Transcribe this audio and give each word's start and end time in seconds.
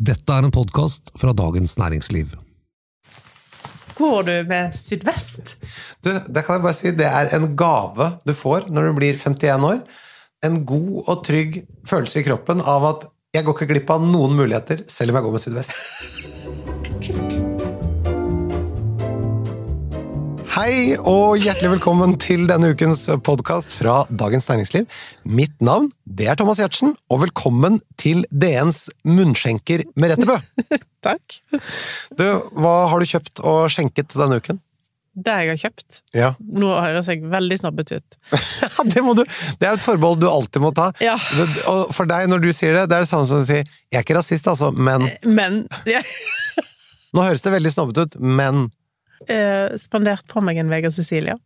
Dette 0.00 0.32
er 0.32 0.46
en 0.46 0.52
podkast 0.54 1.10
fra 1.20 1.34
Dagens 1.36 1.74
Næringsliv. 1.76 2.30
Går 3.98 4.22
du 4.24 4.32
med 4.48 4.72
sydvest? 4.72 5.58
Du, 6.00 6.08
det 6.08 6.44
kan 6.46 6.56
jeg 6.56 6.64
bare 6.64 6.76
si, 6.78 6.92
det 6.96 7.04
er 7.04 7.28
en 7.36 7.50
gave 7.52 8.06
du 8.24 8.32
får 8.32 8.70
når 8.72 8.88
du 8.88 8.94
blir 8.96 9.18
51 9.20 9.66
år. 9.68 9.82
En 10.48 10.56
god 10.64 11.02
og 11.04 11.20
trygg 11.28 11.58
følelse 11.84 12.22
i 12.22 12.24
kroppen 12.30 12.64
av 12.64 12.86
at 12.94 13.04
jeg 13.36 13.44
går 13.44 13.58
ikke 13.58 13.68
glipp 13.74 13.92
av 13.92 14.06
noen 14.08 14.40
muligheter, 14.40 14.86
selv 14.88 15.12
om 15.12 15.20
jeg 15.20 15.26
går 15.26 15.36
med 15.36 15.44
sydvest. 15.44 15.76
Hei 20.60 20.92
og 21.08 21.38
hjertelig 21.40 21.70
velkommen 21.78 22.18
til 22.20 22.42
denne 22.44 22.74
ukens 22.74 23.06
podkast 23.24 23.70
fra 23.72 24.02
Dagens 24.12 24.44
Næringsliv. 24.50 24.88
Mitt 25.24 25.54
navn 25.64 25.86
det 26.04 26.26
er 26.28 26.36
Thomas 26.36 26.58
Giertsen, 26.60 26.90
og 27.08 27.22
velkommen 27.22 27.78
til 27.96 28.26
DNs 28.28 28.82
munnskjenker 29.08 29.86
Merete 29.96 30.26
Bø. 30.28 30.34
Takk. 31.06 31.38
Du, 32.18 32.26
hva 32.60 32.74
har 32.92 33.00
du 33.00 33.08
kjøpt 33.08 33.40
og 33.40 33.70
skjenket 33.72 34.12
denne 34.20 34.36
uken? 34.36 34.58
Det 35.16 35.36
jeg 35.38 35.48
har 35.48 35.60
kjøpt. 35.62 36.00
Ja, 36.18 36.28
Nå 36.44 36.74
høres 36.74 37.08
jeg 37.08 37.22
veldig 37.32 37.58
snobbete 37.62 38.02
ut. 38.02 38.18
det 38.92 39.04
må 39.06 39.14
du. 39.16 39.22
Det 39.62 39.70
er 39.70 39.78
et 39.78 39.86
forbehold 39.86 40.20
du 40.20 40.28
alltid 40.28 40.60
må 40.66 40.74
ta. 40.76 40.90
Ja. 41.00 41.14
Og 41.72 41.94
for 41.96 42.10
deg, 42.10 42.28
når 42.28 42.44
du 42.44 42.50
sier 42.52 42.76
det, 42.76 42.90
det 42.92 42.98
er 42.98 43.06
det 43.06 43.12
samme 43.14 43.30
som 43.30 43.40
å 43.40 43.48
si 43.48 43.62
'jeg 43.62 43.96
er 43.96 44.04
ikke 44.04 44.18
rasist, 44.18 44.50
altså, 44.52 44.74
men' 44.76 45.08
Men 45.24 45.62
Ja. 45.88 46.04
Nå 47.16 47.24
høres 47.24 47.40
det 47.40 47.54
veldig 47.56 47.72
snobbete 47.72 48.04
ut, 48.04 48.20
men 48.20 48.68
eh, 49.28 49.76
spandert 49.80 50.26
på 50.30 50.40
meg 50.44 50.58
en 50.62 50.70
Vega 50.72 50.90
Cecilia. 50.90 51.36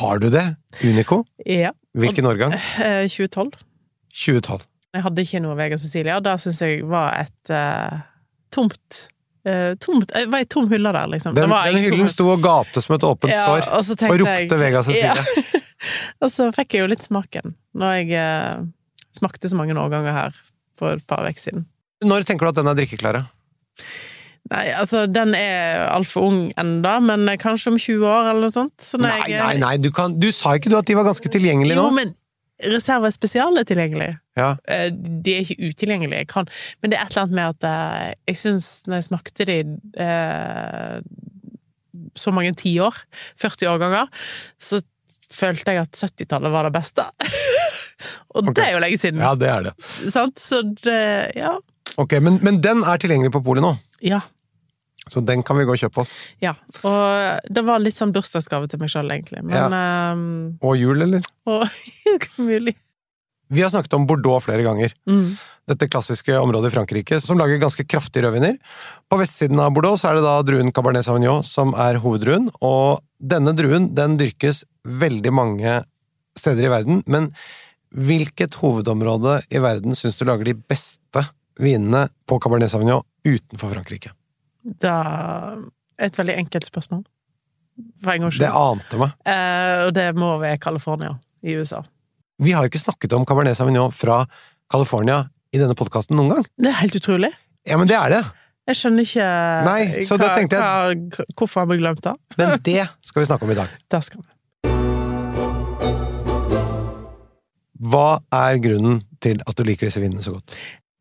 har 0.00 0.18
du 0.18 0.30
det? 0.30 0.56
Unico? 0.82 1.24
Ja. 1.46 1.72
Hvilken 1.94 2.26
årgang? 2.26 2.52
Eh, 2.82 3.04
2012. 3.08 3.52
2012. 4.14 4.62
Jeg 4.94 5.02
hadde 5.02 5.22
ikke 5.26 5.40
noe 5.42 5.56
Vega 5.58 5.76
Cecilia, 5.78 6.16
og 6.16 6.24
det 6.24 6.36
syns 6.42 6.60
jeg 6.62 6.84
var 6.86 7.16
et 7.24 7.50
eh, 7.50 7.96
tomt 8.54 9.00
eh, 9.44 9.74
Tomt 9.82 10.06
Det 10.14 10.22
var 10.30 10.38
ei 10.38 10.46
tom 10.46 10.68
hylle 10.70 10.92
der, 10.94 11.08
liksom. 11.10 11.34
Den, 11.34 11.50
den 11.50 11.80
hyllen 11.82 12.08
sto 12.08 12.28
og 12.32 12.40
gapte 12.44 12.80
som 12.82 12.94
et 12.96 13.02
åpent 13.04 13.32
Ja, 13.34 13.44
sår, 13.44 13.68
og, 13.74 13.84
så 13.84 13.96
og 14.08 14.16
ropte 14.22 14.46
jeg- 14.46 14.60
Vega 14.62 14.82
Cecilia. 14.86 15.14
Ja. 15.18 15.60
og 16.22 16.30
så 16.32 16.48
fikk 16.54 16.74
jeg 16.78 16.84
jo 16.86 16.90
litt 16.94 17.02
smaken, 17.04 17.54
når 17.74 17.98
jeg 18.00 18.14
eh, 18.22 18.64
smakte 19.18 19.50
så 19.50 19.58
mange 19.58 19.74
årganger 19.76 20.14
her 20.16 20.38
for 20.78 20.96
et 20.96 21.06
par 21.10 21.26
uker 21.26 21.38
siden. 21.42 21.66
Når 22.04 22.24
tenker 22.26 22.46
du 22.48 22.54
at 22.54 22.56
den 22.62 22.70
er 22.72 22.78
drikkeklar? 22.78 23.20
Nei, 24.52 24.66
altså, 24.76 25.06
den 25.08 25.32
er 25.38 25.86
altfor 25.88 26.26
ung 26.28 26.40
enda, 26.60 26.98
men 27.00 27.24
kanskje 27.40 27.70
om 27.72 27.78
20 27.80 28.04
år 28.04 28.26
eller 28.28 28.44
noe 28.44 28.52
sånt. 28.52 28.74
Så 28.84 29.00
Nei, 29.00 29.14
jeg- 29.30 29.40
nei, 29.40 29.56
nei, 29.62 29.76
du, 29.80 29.88
kan, 29.94 30.18
du 30.20 30.28
sa 30.36 30.52
ikke 30.58 30.68
du 30.72 30.76
at 30.76 30.84
de 30.90 30.94
var 30.98 31.06
ganske 31.08 31.30
tilgjengelige 31.32 31.78
nå? 31.78 31.86
Jo, 31.88 31.94
men 31.96 32.12
reserve 32.70 33.10
spesial 33.14 33.56
er 33.58 33.64
tilgjengelig. 33.66 34.10
Ja. 34.38 34.50
Eh, 34.68 34.90
De 34.92 35.32
er 35.34 35.40
ikke 35.46 35.70
utilgjengelige. 35.72 36.20
Jeg 36.26 36.28
kan, 36.30 36.46
men 36.82 36.92
det 36.92 36.98
er 37.00 37.06
et 37.06 37.14
eller 37.16 37.24
annet 37.24 37.38
med 37.40 37.56
at 37.56 37.68
eh, 37.70 38.14
jeg 38.30 38.36
syns, 38.42 38.68
når 38.86 39.00
jeg 39.00 39.08
smakte 39.08 39.48
de 39.48 39.58
eh, 40.04 41.00
så 42.14 42.32
mange 42.34 42.52
tiår, 42.60 42.94
40 43.40 43.68
årganger, 43.72 44.08
så 44.62 44.80
følte 45.34 45.72
jeg 45.74 45.82
at 45.88 45.98
70-tallet 46.04 46.52
var 46.52 46.68
det 46.68 46.74
beste. 46.76 47.04
Og 48.34 48.42
okay. 48.44 48.54
det 48.58 48.64
er 48.68 48.72
jo 48.76 48.82
lenge 48.84 48.98
siden, 49.00 49.22
ja, 49.24 49.32
det 49.38 49.48
er 49.50 49.70
det. 49.70 49.74
sant? 50.12 50.36
Så 50.42 50.60
det 50.84 51.32
Ja. 51.38 51.56
Ok, 52.00 52.16
men, 52.24 52.40
men 52.42 52.60
den 52.64 52.82
er 52.84 52.98
tilgjengelig 52.98 53.32
på 53.36 53.42
polet 53.46 53.62
nå, 53.64 53.74
Ja. 54.02 54.20
så 55.10 55.20
den 55.24 55.42
kan 55.46 55.56
vi 55.58 55.64
gå 55.68 55.74
og 55.76 55.78
kjøpe 55.78 56.00
oss. 56.02 56.16
ja. 56.42 56.54
Og 56.82 57.50
det 57.54 57.62
var 57.66 57.78
litt 57.82 57.98
sånn 58.00 58.12
bursdagsgave 58.14 58.68
til 58.72 58.80
meg 58.80 58.90
sjøl, 58.90 59.10
egentlig. 59.14 59.42
Men 59.46 59.76
eh, 59.78 60.66
Og 60.66 60.76
jul, 60.80 61.02
eller? 61.06 61.22
Og 61.46 61.66
mulig. 62.50 62.74
Vi 63.54 63.60
har 63.62 63.70
snakket 63.70 63.92
om 63.94 64.06
Bordeaux 64.08 64.42
flere 64.42 64.64
ganger. 64.64 64.94
Mm. 65.06 65.36
dette 65.68 65.86
klassiske 65.88 66.34
området 66.40 66.68
i 66.72 66.74
Frankrike, 66.74 67.18
som 67.24 67.38
lager 67.38 67.60
ganske 67.62 67.84
kraftige 67.88 68.24
rødviner. 68.26 68.56
På 69.08 69.16
vestsiden 69.20 69.60
av 69.62 69.70
Bordeaux 69.76 70.00
så 70.00 70.10
er 70.10 70.18
det 70.18 70.24
da 70.26 70.32
druen 70.44 70.72
Cabernet 70.76 71.06
Sauvignon 71.06 71.44
som 71.46 71.70
er 71.80 71.96
hoveddruen, 72.02 72.50
og 72.60 73.00
denne 73.20 73.54
druen 73.56 73.86
den 73.96 74.18
dyrkes 74.20 74.64
veldig 74.84 75.32
mange 75.32 75.78
steder 76.36 76.66
i 76.66 76.72
verden, 76.72 77.00
men 77.06 77.30
hvilket 77.94 78.58
hovedområde 78.60 79.38
i 79.54 79.60
verden 79.62 79.94
syns 79.96 80.18
du 80.18 80.24
lager 80.28 80.50
de 80.50 80.56
beste 80.58 81.22
vinene 81.60 82.08
på 82.28 82.38
Cabernet 82.42 82.70
Sauvignon 82.72 83.04
utenfor 83.24 83.72
Frankrike? 83.74 84.12
Da 84.80 85.56
Et 85.98 86.16
veldig 86.18 86.34
enkelt 86.40 86.66
spørsmål. 86.66 87.04
For 88.02 88.14
en 88.14 88.24
gangs 88.26 88.38
Det 88.38 88.48
ante 88.50 88.98
meg. 88.98 89.12
Eh, 89.26 89.84
og 89.86 89.92
det 89.94 90.08
må 90.18 90.32
være 90.42 90.58
California 90.58 91.12
i 91.42 91.54
USA. 91.58 91.82
Vi 92.42 92.50
har 92.54 92.66
ikke 92.66 92.80
snakket 92.82 93.12
om 93.14 93.26
Cabernet 93.26 93.56
Sauvignon 93.58 93.92
fra 93.94 94.24
California 94.70 95.20
i 95.54 95.60
denne 95.60 95.76
podkasten 95.78 96.16
noen 96.18 96.32
gang. 96.34 96.46
Det 96.58 96.70
er 96.72 96.80
helt 96.80 96.98
utrolig. 96.98 97.30
Ja, 97.66 97.78
men 97.78 97.86
det 97.90 97.96
er 97.98 98.10
det. 98.16 98.22
Jeg 98.64 98.78
skjønner 98.80 99.04
ikke 99.04 99.24
Nei, 99.66 99.80
tenkte 100.00 100.56
jeg- 100.56 100.62
hva, 101.12 101.24
Hvorfor 101.36 101.60
har 101.60 101.66
vi 101.68 101.76
glemt 101.78 102.00
det? 102.00 102.14
Men 102.38 102.58
det 102.64 102.88
skal 103.02 103.20
vi 103.22 103.26
snakke 103.28 103.44
om 103.44 103.50
i 103.50 103.54
dag. 103.54 103.68
Det 103.90 104.02
skal 104.04 104.22
vi. 104.22 104.30
Hva 107.84 108.20
er 108.32 108.56
grunnen 108.64 109.02
til 109.20 109.40
at 109.46 109.56
du 109.56 109.62
liker 109.66 109.86
disse 109.86 110.00
vinene 110.00 110.22
så 110.24 110.32
godt? 110.32 110.54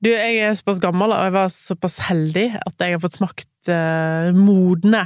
Du, 0.03 0.09
jeg 0.11 0.39
er 0.43 0.55
såpass 0.59 0.81
gammel, 0.83 1.13
og 1.15 1.27
jeg 1.27 1.35
var 1.35 1.51
såpass 1.53 1.99
heldig 2.09 2.47
at 2.59 2.81
jeg 2.83 2.95
har 2.95 3.03
fått 3.03 3.19
smakt 3.21 3.69
uh, 3.71 4.33
modne 4.35 5.05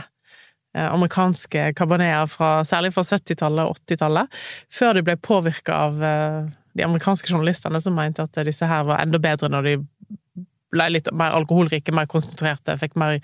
eh, 0.73 0.87
amerikanske 0.87 1.67
cabaneter, 1.77 2.63
særlig 2.65 2.95
fra 2.95 3.03
70-tallet 3.05 3.69
og 3.69 3.77
80-tallet, 3.83 4.39
før 4.73 4.97
de 4.97 5.03
ble 5.05 5.17
påvirka 5.21 5.77
av 5.85 6.01
uh, 6.01 6.49
de 6.73 6.85
amerikanske 6.85 7.29
journalistene 7.29 7.81
som 7.83 7.93
mente 7.97 8.25
at 8.25 8.41
disse 8.47 8.65
her 8.65 8.87
var 8.89 9.03
enda 9.03 9.21
bedre 9.21 9.51
når 9.53 9.69
de 9.69 9.75
ble 10.73 10.89
litt 10.91 11.07
mer 11.15 11.35
alkoholrike, 11.37 11.93
mer 11.95 12.09
konsentrerte, 12.11 12.75
fikk 12.81 12.97
mer 12.99 13.19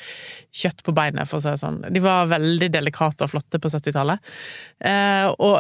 kjøtt 0.56 0.84
på 0.86 0.94
beinet, 0.96 1.28
for 1.30 1.40
å 1.40 1.44
si 1.44 1.52
det 1.52 1.62
sånn. 1.62 1.82
De 1.92 2.04
var 2.04 2.32
veldig 2.32 2.70
delikate 2.74 3.26
og 3.26 3.34
flotte 3.34 3.60
på 3.60 3.72
70-tallet. 3.74 4.34
Eh, 4.88 5.28
og 5.34 5.60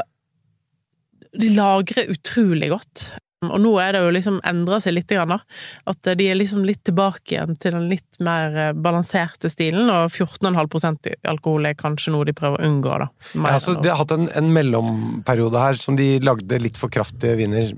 de 1.41 1.51
lagrer 1.57 2.11
utrolig 2.13 2.71
godt. 2.71 3.07
Og 3.51 3.61
nå 3.63 3.73
er 3.81 3.95
det 3.95 4.03
jo 4.05 4.13
liksom 4.15 4.39
endra 4.47 4.79
seg 4.83 4.95
litt, 4.97 5.11
da. 5.13 5.39
At 5.89 6.11
de 6.19 6.27
er 6.29 6.39
liksom 6.39 6.63
litt 6.67 6.83
tilbake 6.87 7.35
igjen 7.35 7.57
til 7.61 7.77
den 7.77 7.89
litt 7.91 8.21
mer 8.23 8.57
eh, 8.69 8.75
balanserte 8.75 9.51
stilen, 9.51 9.89
og 9.91 10.11
14,5 10.11 11.11
i 11.11 11.17
alkohol 11.31 11.69
er 11.69 11.79
kanskje 11.79 12.13
noe 12.15 12.27
de 12.27 12.35
prøver 12.37 12.61
å 12.61 12.69
unngå, 12.69 12.99
da. 13.05 13.09
Ja, 13.33 13.55
altså, 13.55 13.75
de 13.79 13.91
har 13.91 13.99
hatt 14.01 14.15
en, 14.15 14.29
en 14.33 14.53
mellomperiode 14.55 15.67
her 15.67 15.79
som 15.81 15.99
de 15.99 16.15
lagde 16.23 16.61
litt 16.61 16.79
for 16.79 16.93
kraftige 16.93 17.37
viner 17.39 17.73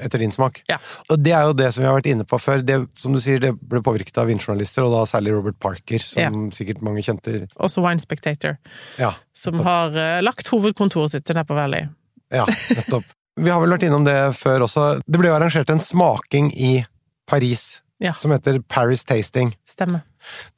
etter 0.00 0.18
din 0.18 0.32
smak. 0.32 0.62
Ja. 0.68 0.78
Og 1.12 1.20
det 1.20 1.34
er 1.36 1.48
jo 1.48 1.56
det 1.56 1.70
som 1.74 1.84
vi 1.84 1.88
har 1.88 1.96
vært 1.98 2.08
inne 2.10 2.26
på 2.28 2.38
før. 2.40 2.62
Det, 2.66 2.78
som 2.98 3.14
du 3.14 3.20
sier, 3.22 3.40
det 3.42 3.52
ble 3.60 3.82
påvirket 3.84 4.18
av 4.20 4.30
vinjournalister, 4.30 4.86
og 4.86 4.94
da 4.96 5.02
særlig 5.08 5.34
Robert 5.36 5.58
Parker, 5.62 6.02
som 6.02 6.48
sikkert 6.54 6.84
mange 6.84 7.04
kjente. 7.04 7.44
Også 7.56 7.84
Wine 7.84 8.02
Spectator, 8.02 8.56
Ja, 9.00 9.14
som 9.36 9.58
har 9.66 9.94
uh, 9.96 10.22
lagt 10.24 10.48
hovedkontoret 10.52 11.16
sitt 11.16 11.28
til 11.28 11.38
Napa 11.38 11.56
Valley. 11.58 11.90
ja 12.34 12.46
nettopp. 12.48 13.04
Vi 13.36 13.50
har 13.50 13.60
vel 13.62 13.72
vært 13.74 13.86
innom 13.88 14.04
det 14.06 14.14
før 14.38 14.62
også. 14.68 15.00
Det 15.06 15.18
ble 15.18 15.28
jo 15.32 15.34
arrangert 15.36 15.70
en 15.74 15.80
smaking 15.82 16.52
i 16.54 16.84
Paris 17.26 17.80
Ja. 18.02 18.12
som 18.14 18.30
heter 18.34 18.60
Paris 18.68 19.02
Tasting, 19.04 19.54
Stemmer. 19.66 20.02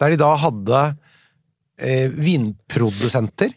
der 0.00 0.10
de 0.10 0.16
da 0.20 0.34
hadde 0.36 0.96
eh, 1.78 2.08
vinprodusenter. 2.10 3.52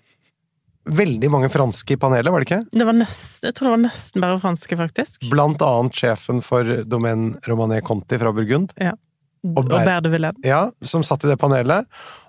Veldig 0.90 1.30
mange 1.30 1.50
franske 1.54 1.94
i 1.94 2.00
panelet, 2.02 2.32
var 2.34 2.42
det 2.42 2.48
ikke? 2.50 2.62
Det 2.74 2.86
var 2.88 2.96
nest, 2.98 3.44
jeg 3.46 3.54
tror 3.54 3.68
det 3.70 3.74
var 3.76 3.84
nesten 3.84 4.24
bare 4.24 4.40
franske, 4.42 4.78
faktisk. 4.80 5.28
Blant 5.30 5.62
annet 5.62 5.94
sjefen 6.00 6.40
for 6.44 6.64
Domaine 6.90 7.36
Romané 7.46 7.82
Conti 7.86 8.18
fra 8.18 8.32
Burgund. 8.34 8.72
Og 8.80 9.66
Ber- 9.70 9.86
Berde 9.86 10.10
Villaine. 10.12 10.40
Ja, 10.44 10.70
som 10.82 11.04
satt 11.06 11.24
i 11.24 11.30
det 11.32 11.38
panelet. 11.40 11.86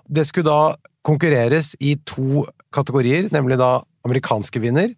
Det 0.07 0.27
skulle 0.27 0.45
da 0.47 0.75
konkurreres 1.03 1.73
i 1.81 1.95
to 2.05 2.45
kategorier, 2.71 3.29
nemlig 3.33 3.57
da 3.57 3.81
amerikanske 4.05 4.61
viner 4.61 4.93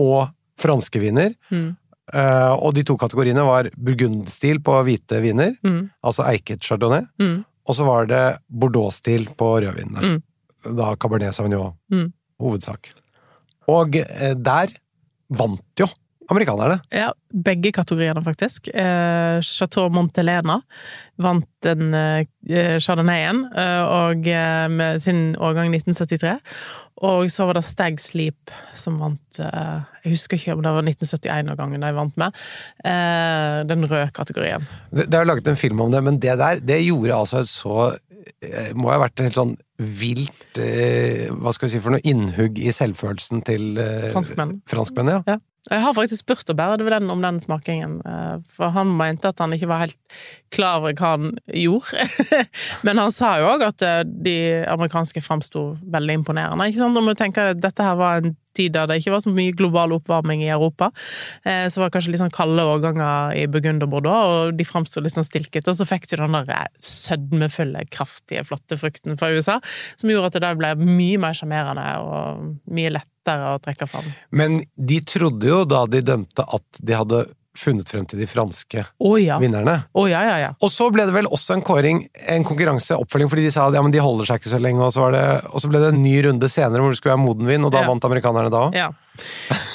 og 0.00 0.30
franske 0.62 1.00
viner. 1.02 1.34
Mm. 1.52 1.70
Uh, 2.12 2.52
og 2.58 2.74
de 2.76 2.82
to 2.84 2.96
kategoriene 3.00 3.44
var 3.46 3.68
burgundstil 3.78 4.58
på 4.64 4.74
hvite 4.86 5.20
viner, 5.22 5.54
Mm. 5.64 5.86
altså 6.04 6.26
eiket 6.28 6.60
chardonnay, 6.66 7.06
Mm. 7.20 7.44
og 7.68 7.74
så 7.78 7.86
var 7.86 8.06
det 8.10 8.24
bordeaux-stil 8.50 9.28
på 9.38 9.52
rødvinene. 9.62 10.02
Mm. 10.02 10.76
Da 10.76 10.94
cabernet 10.96 11.34
sauvignon, 11.34 11.74
Mm. 11.90 12.12
hovedsak. 12.42 12.90
Og 13.68 13.96
uh, 13.96 14.34
der 14.34 14.74
vant 15.30 15.62
jo 15.78 15.86
amerikanerne. 16.30 16.78
Ja, 16.94 17.08
begge 17.32 17.72
kategoriene, 17.74 18.22
faktisk. 18.24 18.68
Eh, 18.68 19.40
Chateau 19.44 19.88
Montelena 19.92 20.60
vant 21.22 21.48
den 21.66 21.94
eh, 21.94 22.78
chardonnayen, 22.82 23.44
eh, 23.56 23.82
og 23.82 24.28
eh, 24.30 24.68
med 24.72 25.02
sin 25.02 25.34
årgang 25.36 25.72
1973. 25.74 26.36
Og 27.02 27.30
så 27.34 27.46
var 27.48 27.58
det 27.58 27.64
Stag 27.66 27.98
Sleep 28.00 28.52
som 28.78 29.00
vant 29.02 29.40
eh, 29.42 29.82
Jeg 30.04 30.14
husker 30.14 30.38
ikke 30.38 30.54
om 30.56 30.62
det 30.62 30.74
var 30.76 30.86
1971-årgangen 30.86 31.82
de 31.86 31.92
vant 31.98 32.16
med. 32.22 32.40
Eh, 32.84 33.58
den 33.70 33.86
røde 33.90 34.10
kategorien. 34.14 34.66
Det, 34.92 35.08
det 35.10 35.20
er 35.20 35.28
laget 35.28 35.50
en 35.50 35.58
film 35.60 35.82
om 35.84 35.92
det, 35.94 36.02
men 36.06 36.20
det 36.22 36.38
der, 36.38 36.62
det 36.62 36.82
gjorde 36.84 37.18
altså 37.24 37.42
et 37.42 37.50
så 37.52 37.92
Må 38.78 38.92
ha 38.92 39.00
vært 39.02 39.18
helt 39.18 39.34
sånn 39.34 39.56
vilt 39.82 40.58
Hva 40.62 41.50
skal 41.54 41.66
vi 41.66 41.70
si 41.72 41.80
for 41.82 41.94
noe 41.96 42.04
innhugg 42.06 42.60
i 42.62 42.70
selvfølelsen 42.70 43.42
til 43.48 43.80
eh, 43.82 44.12
Franskmenn. 44.14 44.60
franskmenn, 44.70 45.10
ja. 45.10 45.22
Ja. 45.26 45.40
Jeg 45.70 45.78
har 45.78 45.94
faktisk 45.94 46.24
spurt 46.24 46.48
den 46.50 47.10
om 47.10 47.22
den 47.22 47.38
smakingen, 47.40 48.00
eh, 48.02 48.38
for 48.50 48.74
han 48.74 48.96
mente 48.98 49.30
at 49.30 49.38
han 49.38 49.52
ikke 49.54 49.68
var 49.70 49.84
helt 49.84 49.98
klar 50.50 50.80
over 50.80 50.92
hva 50.98 51.12
han 51.14 51.36
gjorde. 51.46 52.02
Men 52.86 52.98
han 52.98 53.14
sa 53.14 53.36
jo 53.38 53.46
òg 53.52 53.62
at 53.68 53.84
eh, 53.86 54.02
de 54.02 54.36
amerikanske 54.66 55.22
framsto 55.22 55.76
veldig 55.86 56.18
imponerende. 56.18 56.66
Ikke 56.66 56.82
sant? 56.82 56.98
Om 56.98 57.06
du 57.06 57.14
tenker 57.14 57.52
at 57.52 57.62
dette 57.62 57.86
her 57.86 57.94
var 58.00 58.18
en 58.18 58.34
tid 58.56 58.74
da 58.76 58.84
det 58.88 59.00
ikke 59.00 59.14
var 59.14 59.24
så 59.24 59.32
mye 59.34 59.54
global 59.56 59.94
oppvarming 59.98 60.44
i 60.44 60.50
Europa, 60.52 60.90
eh, 61.44 61.66
så 61.72 61.80
var 61.80 61.90
det 61.90 61.96
kanskje 61.96 62.14
litt 62.14 62.22
sånn 62.22 62.34
kalde 62.34 62.66
årganger 62.68 63.36
i 63.40 63.46
Burgund 63.52 63.84
og 63.86 63.92
Bordeaux, 63.94 64.32
og 64.32 64.56
de 64.58 64.66
framsto 64.68 65.02
litt 65.02 65.14
sånn 65.14 65.28
stilket, 65.28 65.68
og 65.68 65.78
så 65.78 65.88
fikk 65.88 66.08
du 66.10 66.16
den 66.20 66.38
der 66.38 66.70
sødmefulle, 66.82 67.86
kraftige, 67.92 68.44
flotte 68.48 68.78
frukten 68.80 69.18
fra 69.20 69.32
USA, 69.34 69.58
som 70.00 70.12
gjorde 70.12 70.32
at 70.32 70.38
det 70.38 70.44
da 70.46 70.54
ble 70.58 70.74
mye 70.82 71.20
mer 71.22 71.36
sjarmerende 71.36 71.86
og 72.02 72.72
mye 72.72 72.94
lettere 72.94 73.52
å 73.52 73.60
trekke 73.62 73.88
fram. 73.90 74.08
Men 74.30 74.62
de 74.76 75.02
trodde 75.06 75.48
jo 75.48 75.62
da 75.68 75.84
de 75.90 76.02
dømte 76.04 76.46
at 76.46 76.82
de 76.82 76.98
hadde 76.98 77.24
funnet 77.58 77.90
frem 77.90 78.04
til 78.08 78.20
de 78.22 78.26
franske 78.26 78.84
oh, 79.02 79.18
ja. 79.20 79.36
vinnerne. 79.40 79.74
Oh, 79.92 80.06
ja, 80.10 80.22
ja, 80.24 80.36
ja. 80.40 80.50
Og 80.64 80.70
så 80.72 80.88
ble 80.92 81.04
det 81.08 81.12
vel 81.14 81.28
også 81.28 81.58
en 81.58 81.64
kåring, 81.66 82.06
en 82.32 82.46
konkurranseoppfølging, 82.48 83.30
fordi 83.32 83.44
de 83.46 83.52
sa 83.54 83.66
at 83.68 83.76
ja, 83.76 83.82
men 83.84 83.92
de 83.92 84.00
holder 84.02 84.28
seg 84.28 84.40
ikke 84.40 84.52
så 84.54 84.60
lenge, 84.62 84.80
og 84.86 84.94
så, 84.94 85.04
var 85.04 85.16
det, 85.16 85.24
og 85.52 85.62
så 85.62 85.70
ble 85.72 85.82
det 85.82 85.92
en 85.92 86.02
ny 86.02 86.14
runde 86.26 86.48
senere 86.52 86.82
hvor 86.82 86.94
det 86.94 87.00
skulle 87.00 87.14
være 87.14 87.24
modenvin, 87.26 87.68
og 87.68 87.74
da 87.74 87.84
vant 87.88 88.08
amerikanerne 88.08 88.52
da 88.52 88.64
òg. 88.68 88.78
Ja. 88.78 88.90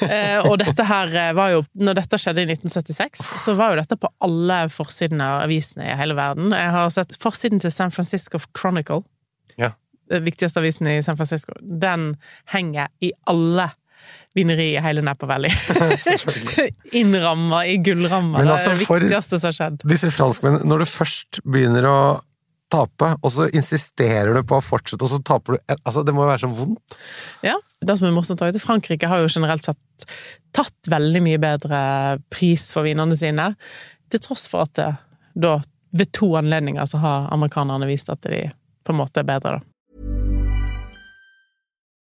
Eh, 0.01 0.39
og 0.49 0.57
dette 0.61 0.81
her 0.85 1.11
eh, 1.13 1.31
var 1.37 1.51
jo 1.53 1.59
Når 1.77 1.99
dette 1.99 2.17
skjedde 2.17 2.41
i 2.41 2.47
1976, 2.49 3.21
så 3.43 3.53
var 3.57 3.73
jo 3.73 3.79
dette 3.83 3.97
på 4.01 4.09
alle 4.25 4.63
forsidene 4.73 5.25
av 5.25 5.43
avisene 5.45 5.91
i 5.91 5.97
hele 5.99 6.17
verden. 6.17 6.53
Jeg 6.57 6.71
har 6.73 6.93
sett 6.93 7.17
forsiden 7.21 7.61
til 7.61 7.73
San 7.73 7.93
Francisco 7.93 8.41
Chronicle, 8.57 9.03
Ja. 9.57 9.71
den 10.09 10.25
viktigste 10.25 10.61
avisen 10.61 10.89
i 10.89 11.03
San 11.05 11.17
Francisco. 11.17 11.53
Den 11.61 12.15
henger 12.53 12.89
i 13.01 13.11
alle 13.29 13.71
vineri 14.37 14.69
i 14.75 14.81
hele 14.83 15.03
Napa 15.05 15.27
Valley. 15.29 15.51
Innramma 16.99 17.65
i 17.67 17.77
gullramma. 17.83 18.41
Det 18.43 18.51
altså, 18.53 18.71
er 18.71 18.79
det 18.81 18.87
for- 18.87 19.03
viktigste 19.03 19.39
som 19.39 19.49
har 19.49 19.57
skjedd. 19.59 19.85
Disse 19.89 20.11
franskmennene, 20.13 20.67
når 20.69 20.83
du 20.83 20.89
først 20.91 21.41
begynner 21.45 21.87
å 21.89 21.97
tape, 22.71 23.13
og 23.23 23.31
så 23.31 23.47
insisterer 23.55 24.33
du 24.35 24.41
på 24.43 24.57
å 24.57 24.63
fortsette, 24.63 24.99
og 25.05 25.11
så 25.13 25.21
taper 25.23 25.55
du 25.55 25.75
Altså, 25.77 26.03
det 26.03 26.13
må 26.15 26.25
jo 26.25 26.31
være 26.33 26.43
så 26.43 26.49
vondt. 26.51 26.97
Ja. 27.45 27.55
Det 27.79 27.93
som 27.99 28.07
er 28.09 28.15
morsomt, 28.15 28.41
er 28.41 28.51
at 28.51 28.59
Frankrike 28.63 29.07
har 29.07 29.21
jo 29.21 29.29
generelt 29.31 29.63
sett 29.63 30.07
tatt 30.55 30.89
veldig 30.89 31.21
mye 31.23 31.39
bedre 31.41 31.79
pris 32.33 32.71
for 32.73 32.87
vinene 32.87 33.15
sine, 33.15 33.51
til 34.11 34.23
tross 34.23 34.47
for 34.49 34.65
at 34.65 34.73
det, 34.79 34.87
da, 35.37 35.57
ved 35.95 36.11
to 36.15 36.31
anledninger, 36.39 36.85
så 36.89 36.99
har 37.03 37.27
amerikanerne 37.35 37.87
vist 37.89 38.09
at 38.11 38.25
de 38.25 38.47
på 38.83 38.95
en 38.95 38.99
måte 38.99 39.21
er 39.21 39.27
bedre, 39.29 39.57
da. 39.59 39.76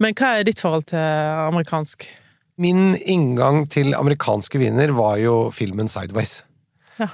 Men 0.00 0.16
hva 0.16 0.38
er 0.38 0.46
ditt 0.48 0.60
forhold 0.62 0.88
til 0.90 1.00
amerikansk? 1.00 2.06
Min 2.60 2.94
inngang 2.98 3.66
til 3.72 3.94
amerikanske 3.96 4.60
viner 4.60 4.92
var 4.96 5.18
jo 5.20 5.34
filmen 5.54 5.88
Sideways. 5.92 6.40
Ja. 7.00 7.10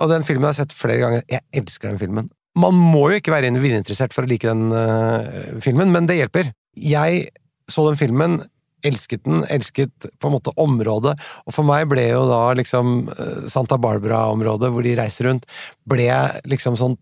Og 0.00 0.12
den 0.12 0.24
filmen 0.28 0.48
har 0.48 0.54
jeg 0.56 0.64
sett 0.64 0.76
flere 0.76 1.00
ganger. 1.02 1.26
Jeg 1.28 1.44
elsker 1.56 1.90
den 1.90 2.00
filmen. 2.00 2.30
Man 2.58 2.76
må 2.76 3.10
jo 3.12 3.20
ikke 3.20 3.32
være 3.32 3.52
vininteressert 3.60 4.16
for 4.16 4.26
å 4.26 4.30
like 4.30 4.48
den 4.48 4.72
uh, 4.72 5.60
filmen, 5.62 5.92
men 5.94 6.08
det 6.08 6.18
hjelper. 6.18 6.50
Jeg 6.80 7.28
så 7.70 7.86
den 7.86 8.00
filmen, 8.00 8.40
elsket 8.86 9.22
den, 9.28 9.44
elsket 9.52 10.08
på 10.18 10.28
en 10.28 10.34
måte 10.34 10.54
området, 10.60 11.14
og 11.44 11.54
for 11.54 11.68
meg 11.68 11.86
ble 11.90 12.06
jo 12.08 12.24
da 12.30 12.40
liksom 12.56 13.10
eh, 13.12 13.42
Santa 13.52 13.76
Barbara-området, 13.80 14.70
hvor 14.72 14.86
de 14.86 14.94
reiser 14.98 15.28
rundt, 15.28 15.44
ble 15.88 16.08
liksom 16.48 16.78
sånn 16.80 16.96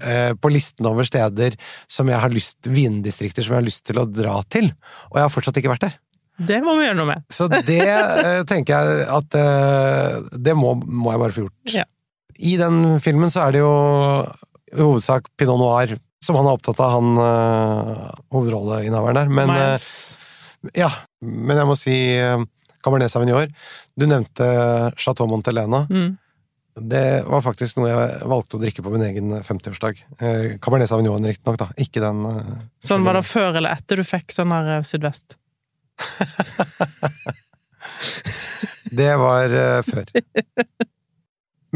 eh, 0.00 0.32
på 0.38 0.50
listen 0.52 0.88
over 0.88 1.06
steder 1.08 1.56
som 1.90 2.08
jeg 2.10 2.20
har 2.22 2.32
lyst, 2.32 2.58
vindistrikter 2.66 3.44
som 3.44 3.56
jeg 3.56 3.62
har 3.62 3.68
lyst 3.68 3.84
til 3.88 4.00
å 4.00 4.06
dra 4.08 4.38
til. 4.52 4.70
Og 5.10 5.20
jeg 5.20 5.26
har 5.26 5.32
fortsatt 5.32 5.60
ikke 5.60 5.72
vært 5.74 5.88
der. 5.88 5.98
Det 6.36 6.58
må 6.64 6.74
vi 6.76 6.84
gjøre 6.84 6.98
noe 6.98 7.10
med. 7.14 7.26
Så 7.32 7.48
det 7.48 7.80
eh, 7.80 8.42
tenker 8.48 8.76
jeg 8.76 9.04
at 9.08 9.36
eh, 9.40 10.18
Det 10.36 10.52
må, 10.58 10.74
må 10.76 11.14
jeg 11.14 11.22
bare 11.22 11.36
få 11.36 11.46
gjort. 11.46 11.72
Ja. 11.72 11.86
I 12.36 12.58
den 12.60 12.98
filmen 13.00 13.32
så 13.32 13.46
er 13.46 13.56
det 13.56 13.62
jo 13.62 13.72
i 14.76 14.82
hovedsak 14.82 15.30
pinot 15.40 15.60
noir 15.60 15.94
som 16.24 16.36
han 16.38 16.48
er 16.48 16.56
opptatt 16.56 16.80
av, 16.82 16.96
han 16.96 17.18
uh, 17.20 18.12
hovedrolleinnehaveren 18.34 19.18
der. 19.20 19.32
Men, 19.32 19.52
eh, 19.54 19.88
ja, 20.82 20.90
men 21.22 21.60
jeg 21.60 21.68
må 21.68 21.76
si 21.78 21.96
uh, 22.18 22.42
Cabernet 22.82 23.12
Sauvignon. 23.12 23.52
Du 23.96 24.08
nevnte 24.08 24.46
Chateau 24.98 25.28
Montelena. 25.30 25.84
Mm. 25.90 26.16
Det 26.76 27.22
var 27.24 27.40
faktisk 27.40 27.78
noe 27.78 27.88
jeg 27.88 28.26
valgte 28.28 28.58
å 28.58 28.60
drikke 28.60 28.82
på 28.84 28.90
min 28.92 29.04
egen 29.06 29.32
50-årsdag. 29.40 30.02
Eh, 30.20 30.58
Cabernet 30.60 30.90
Sauvignon, 30.90 31.24
riktignok, 31.24 31.56
da. 31.62 31.70
Ikke 31.80 32.02
den 32.04 32.20
eh, 32.28 32.50
Sånn 32.84 33.06
var 33.06 33.16
det 33.16 33.24
før 33.24 33.56
eller 33.56 33.72
etter 33.72 34.02
du 34.02 34.04
fikk 34.04 34.34
sånn 34.34 34.52
her 34.52 34.68
eh, 34.76 34.84
sydvest? 34.84 35.38
Det 38.96 39.08
var 39.20 39.52
eh, 39.52 39.80
før. 39.84 40.12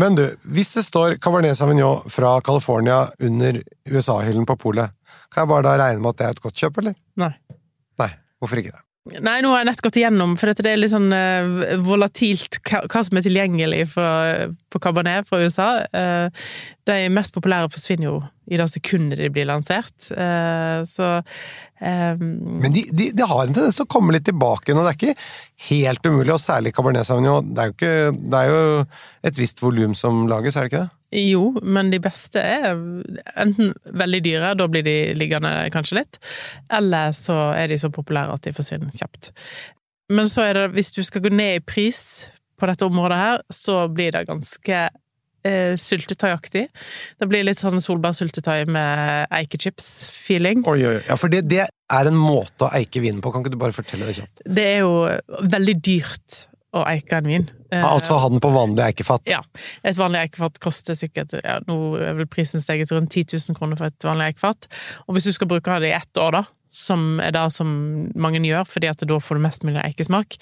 Men 0.00 0.14
du, 0.17 0.23
hvis 0.49 0.70
det 0.76 0.85
står 0.87 1.17
Cabernet 1.20 1.58
Sauvignon 1.58 2.05
fra 2.12 2.37
California 2.44 3.03
under 3.25 3.62
USA-hyllen 3.88 4.46
på 4.49 4.56
polet, 4.61 4.93
kan 5.32 5.44
jeg 5.44 5.50
bare 5.50 5.67
da 5.67 5.75
regne 5.81 6.00
med 6.03 6.12
at 6.14 6.20
det 6.20 6.29
er 6.29 6.37
et 6.37 6.44
godt 6.44 6.61
kjøp, 6.61 6.79
eller? 6.82 6.94
Nei. 7.20 7.32
Nei, 8.00 8.11
hvorfor 8.41 8.62
ikke 8.62 8.76
det? 8.76 8.85
Nei, 9.08 9.38
nå 9.41 9.49
har 9.49 9.62
jeg 9.62 9.70
nett 9.70 9.81
gått 9.81 9.97
igjennom, 9.97 10.35
for 10.37 10.52
det 10.52 10.69
er 10.69 10.76
litt 10.76 10.93
sånn 10.93 11.08
uh, 11.08 11.79
volatilt 11.81 12.58
hva 12.69 13.00
som 13.00 13.17
er 13.17 13.25
tilgjengelig 13.25 13.87
for, 13.94 14.52
på 14.69 14.81
Cabernet 14.85 15.25
fra 15.25 15.41
USA. 15.41 15.69
Uh, 15.88 16.29
de 16.85 16.99
mest 17.08 17.32
populære 17.32 17.70
forsvinner 17.73 18.11
jo 18.11 18.19
i 18.50 18.58
det 18.61 18.67
sekundet 18.69 19.23
de 19.23 19.31
blir 19.32 19.49
lansert, 19.49 20.11
Uh, 20.11 20.85
så 20.88 21.06
um... 21.81 22.23
Men 22.61 22.75
de, 22.75 22.85
de, 22.93 23.08
de 23.17 23.26
har 23.26 23.47
en 23.47 23.55
tendens 23.55 23.79
til 23.79 23.87
å 23.87 23.91
komme 23.91 24.12
litt 24.14 24.26
tilbake 24.29 24.75
nå. 24.75 24.85
det 24.85 24.93
er 24.93 24.99
ikke 24.99 25.70
helt 25.70 26.08
umulig, 26.08 26.35
og 26.35 26.43
særlig 26.43 26.75
Cabernet 26.76 27.08
Sauvignon. 27.08 27.55
Det 27.55 27.62
er 27.62 27.70
jo, 27.70 27.76
ikke, 27.79 28.20
det 28.20 28.41
er 28.41 28.53
jo 28.53 28.62
et 29.31 29.41
visst 29.41 29.64
volum 29.64 29.96
som 29.96 30.26
lages, 30.31 30.58
er 30.58 30.67
det 30.67 30.73
ikke 30.75 30.85
det? 30.85 31.00
Jo, 31.11 31.57
men 31.62 31.91
de 31.91 31.99
beste 32.03 32.39
er 32.39 32.79
enten 33.41 33.73
veldig 33.99 34.20
dyre, 34.23 34.55
da 34.55 34.69
blir 34.70 34.84
de 34.87 34.96
liggende 35.19 35.51
kanskje 35.75 35.99
litt, 35.99 36.20
eller 36.70 37.15
så 37.17 37.51
er 37.56 37.73
de 37.73 37.79
så 37.82 37.91
populære 37.91 38.37
at 38.37 38.46
de 38.46 38.55
forsvinner 38.55 38.94
kjapt. 38.94 39.32
Men 40.11 40.31
så 40.31 40.46
er 40.46 40.58
det, 40.58 40.67
hvis 40.77 40.93
du 40.94 41.03
skal 41.06 41.25
gå 41.25 41.32
ned 41.34 41.58
i 41.58 41.65
pris 41.65 42.29
på 42.61 42.69
dette 42.70 42.87
området 42.87 43.19
her, 43.19 43.43
så 43.51 43.84
blir 43.91 44.15
det 44.15 44.27
ganske 44.29 44.79
eh, 45.46 45.75
syltetøyaktig. 45.81 46.67
Det 47.19 47.29
blir 47.31 47.46
litt 47.46 47.63
sånn 47.63 47.82
solbærsyltetøy 47.82 48.69
med 48.70 49.31
eikechips-feeling. 49.41 50.63
Oi, 50.70 50.79
oi. 50.93 50.96
Ja, 51.08 51.19
for 51.19 51.32
det, 51.32 51.44
det 51.51 51.67
er 51.67 52.11
en 52.11 52.19
måte 52.19 52.69
å 52.69 52.73
eike 52.77 53.03
vinen 53.03 53.23
på, 53.25 53.32
kan 53.34 53.43
ikke 53.43 53.55
du 53.55 53.61
bare 53.63 53.75
fortelle 53.77 54.11
det 54.11 54.19
kjapt? 54.20 54.44
Det 54.46 54.67
er 54.77 54.82
jo 54.84 54.94
veldig 55.56 55.77
dyrt 55.82 56.44
å 56.77 56.84
eike 56.86 57.19
en 57.19 57.27
vin. 57.31 57.48
Eh, 57.72 57.82
Altså 57.84 58.19
ha 58.20 58.29
den 58.31 58.43
på 58.43 58.53
vanlig 58.55 58.84
eikefat. 58.91 59.27
Ja. 59.31 59.43
Et 59.82 59.98
vanlig 59.98 60.27
eikefat 60.27 60.60
koster 60.62 60.98
sikkert 60.98 61.34
ja, 61.41 61.58
Nå 61.67 61.96
er 61.98 62.17
vel 62.19 62.31
prisen 62.31 62.62
steget 62.62 62.93
rundt 62.94 63.10
10 63.15 63.34
000 63.34 63.58
kroner 63.58 63.79
for 63.81 63.91
et 63.91 64.06
vanlig 64.06 64.32
eikefat. 64.32 64.70
Og 65.08 65.17
hvis 65.17 65.31
du 65.31 65.34
skal 65.36 65.50
bruke 65.50 65.81
det 65.82 65.91
i 65.91 65.98
ett 65.98 66.20
år, 66.22 66.39
da, 66.41 66.44
som 66.70 67.19
er 67.19 67.32
det 67.34 67.43
som 67.53 67.70
mange 68.15 68.39
gjør, 68.46 68.62
fordi 68.69 68.86
at 68.91 69.03
da 69.10 69.19
får 69.19 69.39
du 69.39 69.43
mest 69.43 69.65
mulig 69.67 69.82
eikesmak, 69.82 70.36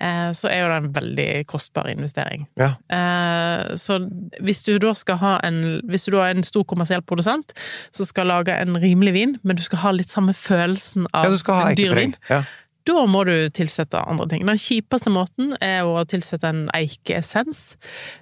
eh, 0.00 0.30
så 0.30 0.48
er 0.50 0.60
jo 0.62 0.68
det 0.70 0.76
en 0.78 0.92
veldig 0.94 1.28
kostbar 1.50 1.90
investering. 1.90 2.46
Ja. 2.60 2.76
Eh, 2.86 3.74
så 3.80 3.98
hvis 4.38 4.62
du 4.68 4.76
da 4.78 4.94
skal 4.94 5.18
ha 5.18 5.34
en 5.42 5.62
Hvis 5.84 6.06
du 6.06 6.12
da 6.14 6.28
er 6.28 6.36
en 6.36 6.46
stor 6.46 6.64
kommersiell 6.64 7.02
produsent, 7.02 7.52
så 7.92 8.06
skal 8.06 8.30
lage 8.30 8.54
en 8.54 8.76
rimelig 8.78 9.12
vin, 9.12 9.38
men 9.42 9.56
du 9.56 9.62
skal 9.62 9.82
ha 9.82 9.90
litt 9.90 10.10
samme 10.10 10.34
følelsen 10.34 11.08
av 11.12 11.26
Ja, 11.26 11.30
du 11.30 11.38
skal 11.38 11.54
ha 11.54 11.70
en 11.70 11.76
dyr 11.76 11.94
vin. 11.98 12.14
Ja. 12.30 12.42
Da 12.84 13.04
må 13.08 13.22
du 13.24 13.32
tilsette 13.54 14.00
andre 14.00 14.26
ting. 14.28 14.44
Den 14.46 14.60
kjipeste 14.60 15.12
måten 15.12 15.54
er 15.64 15.88
å 15.88 16.02
tilsette 16.08 16.50
en 16.50 16.66
eikeessens. 16.76 17.62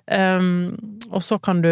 Um, 0.07 0.77
og 1.11 1.25
så 1.27 1.39
kan 1.43 1.65
du 1.65 1.71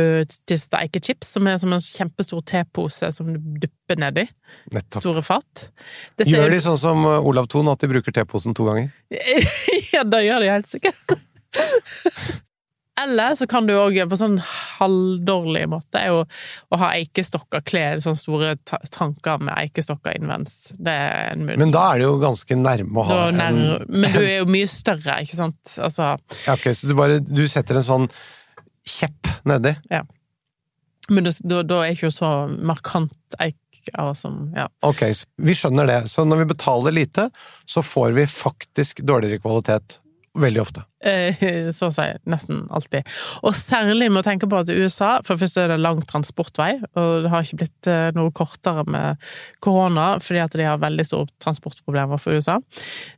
tilsette 0.51 0.81
eikechips, 0.81 1.37
som 1.37 1.47
er 1.51 1.61
som 1.63 1.75
en 1.75 1.85
kjempestor 1.85 2.43
tepose 2.51 3.13
som 3.15 3.31
du 3.31 3.39
dupper 3.63 4.01
nedi. 4.03 4.27
Nettopp. 4.75 5.01
Store 5.05 5.25
fat. 5.27 5.69
Dette 6.19 6.31
Gjør 6.33 6.51
de 6.51 6.61
sånn 6.67 6.81
som 6.83 7.07
uh, 7.07 7.19
Olav 7.23 7.51
Thon, 7.53 7.71
at 7.71 7.83
de 7.83 7.91
bruker 7.95 8.15
teposen 8.15 8.59
to 8.59 8.67
ganger? 8.69 8.91
ja, 9.95 10.05
det 10.05 10.25
gjør 10.27 10.47
de 10.47 10.55
helt 10.57 10.71
sikkert. 10.75 11.19
Eller 13.03 13.35
så 13.39 13.47
kan 13.49 13.67
du 13.69 13.73
òg 13.79 13.97
på 14.11 14.17
sånn 14.19 14.37
halvdårlig 14.79 15.63
måte 15.73 16.03
jo 16.07 16.23
å 16.73 16.79
ha 16.81 16.91
eikestokker, 16.99 17.63
kle 17.67 17.83
sånne 18.03 18.21
store 18.21 18.53
tanker 18.93 19.41
med 19.43 19.55
eikestokker 19.57 20.17
innvends. 20.19 20.73
Det 20.79 20.93
er 20.93 21.33
en 21.35 21.45
mulighet. 21.47 21.63
Men 21.65 21.75
da 21.77 21.85
er 21.95 22.03
det 22.03 22.09
jo 22.09 22.19
ganske 22.23 22.59
nærme 22.61 23.01
å 23.03 23.07
ha 23.09 23.19
nær, 23.31 23.51
en 23.55 23.87
Men 23.89 24.13
du 24.15 24.21
er 24.27 24.39
jo 24.43 24.49
mye 24.51 24.69
større, 24.71 25.21
ikke 25.25 25.39
sant? 25.39 25.77
Altså 25.81 26.13
ja, 26.47 26.55
ok, 26.57 26.69
Så 26.77 26.89
du 26.91 26.97
bare 26.99 27.21
du 27.25 27.45
setter 27.49 27.81
en 27.81 27.87
sånn 27.87 28.09
kjepp 28.87 29.29
nedi? 29.49 29.75
Ja. 29.93 30.03
Men 31.11 31.27
da- 31.27 31.63
da 31.67 31.81
er 31.85 31.95
ikke 31.97 32.07
jo 32.09 32.15
så 32.15 32.29
markant 32.63 33.13
eik 33.43 33.57
av 33.99 34.13
som 34.15 34.53
Ja. 34.57 34.69
Ok, 34.87 35.01
vi 35.41 35.55
skjønner 35.57 35.87
det. 35.89 35.99
Så 36.13 36.23
når 36.29 36.43
vi 36.45 36.51
betaler 36.55 36.93
lite, 36.95 37.31
så 37.67 37.83
får 37.83 38.13
vi 38.15 38.27
faktisk 38.31 39.01
dårligere 39.09 39.41
kvalitet. 39.43 39.99
Veldig 40.39 40.61
ofte. 40.63 40.85
Eh, 41.03 41.71
Så 41.75 41.89
å 41.89 41.95
si 41.95 42.05
nesten 42.31 42.61
alltid. 42.71 43.09
Og 43.43 43.55
særlig 43.57 44.07
med 44.13 44.21
å 44.21 44.27
tenke 44.29 44.47
på 44.47 44.61
at 44.61 44.69
i 44.71 44.77
USA 44.79 45.17
For 45.27 45.41
først 45.41 45.59
er 45.59 45.73
det 45.73 45.81
lang 45.81 46.03
transportvei, 46.07 46.77
og 46.95 47.25
det 47.25 47.33
har 47.33 47.43
ikke 47.43 47.59
blitt 47.65 47.91
eh, 47.91 48.11
noe 48.15 48.31
kortere 48.31 48.85
med 48.87 49.19
korona, 49.65 50.21
fordi 50.23 50.43
at 50.45 50.55
de 50.55 50.69
har 50.69 50.79
veldig 50.79 51.07
store 51.09 51.27
transportproblemer 51.43 52.21
for 52.23 52.39
USA. 52.39 52.61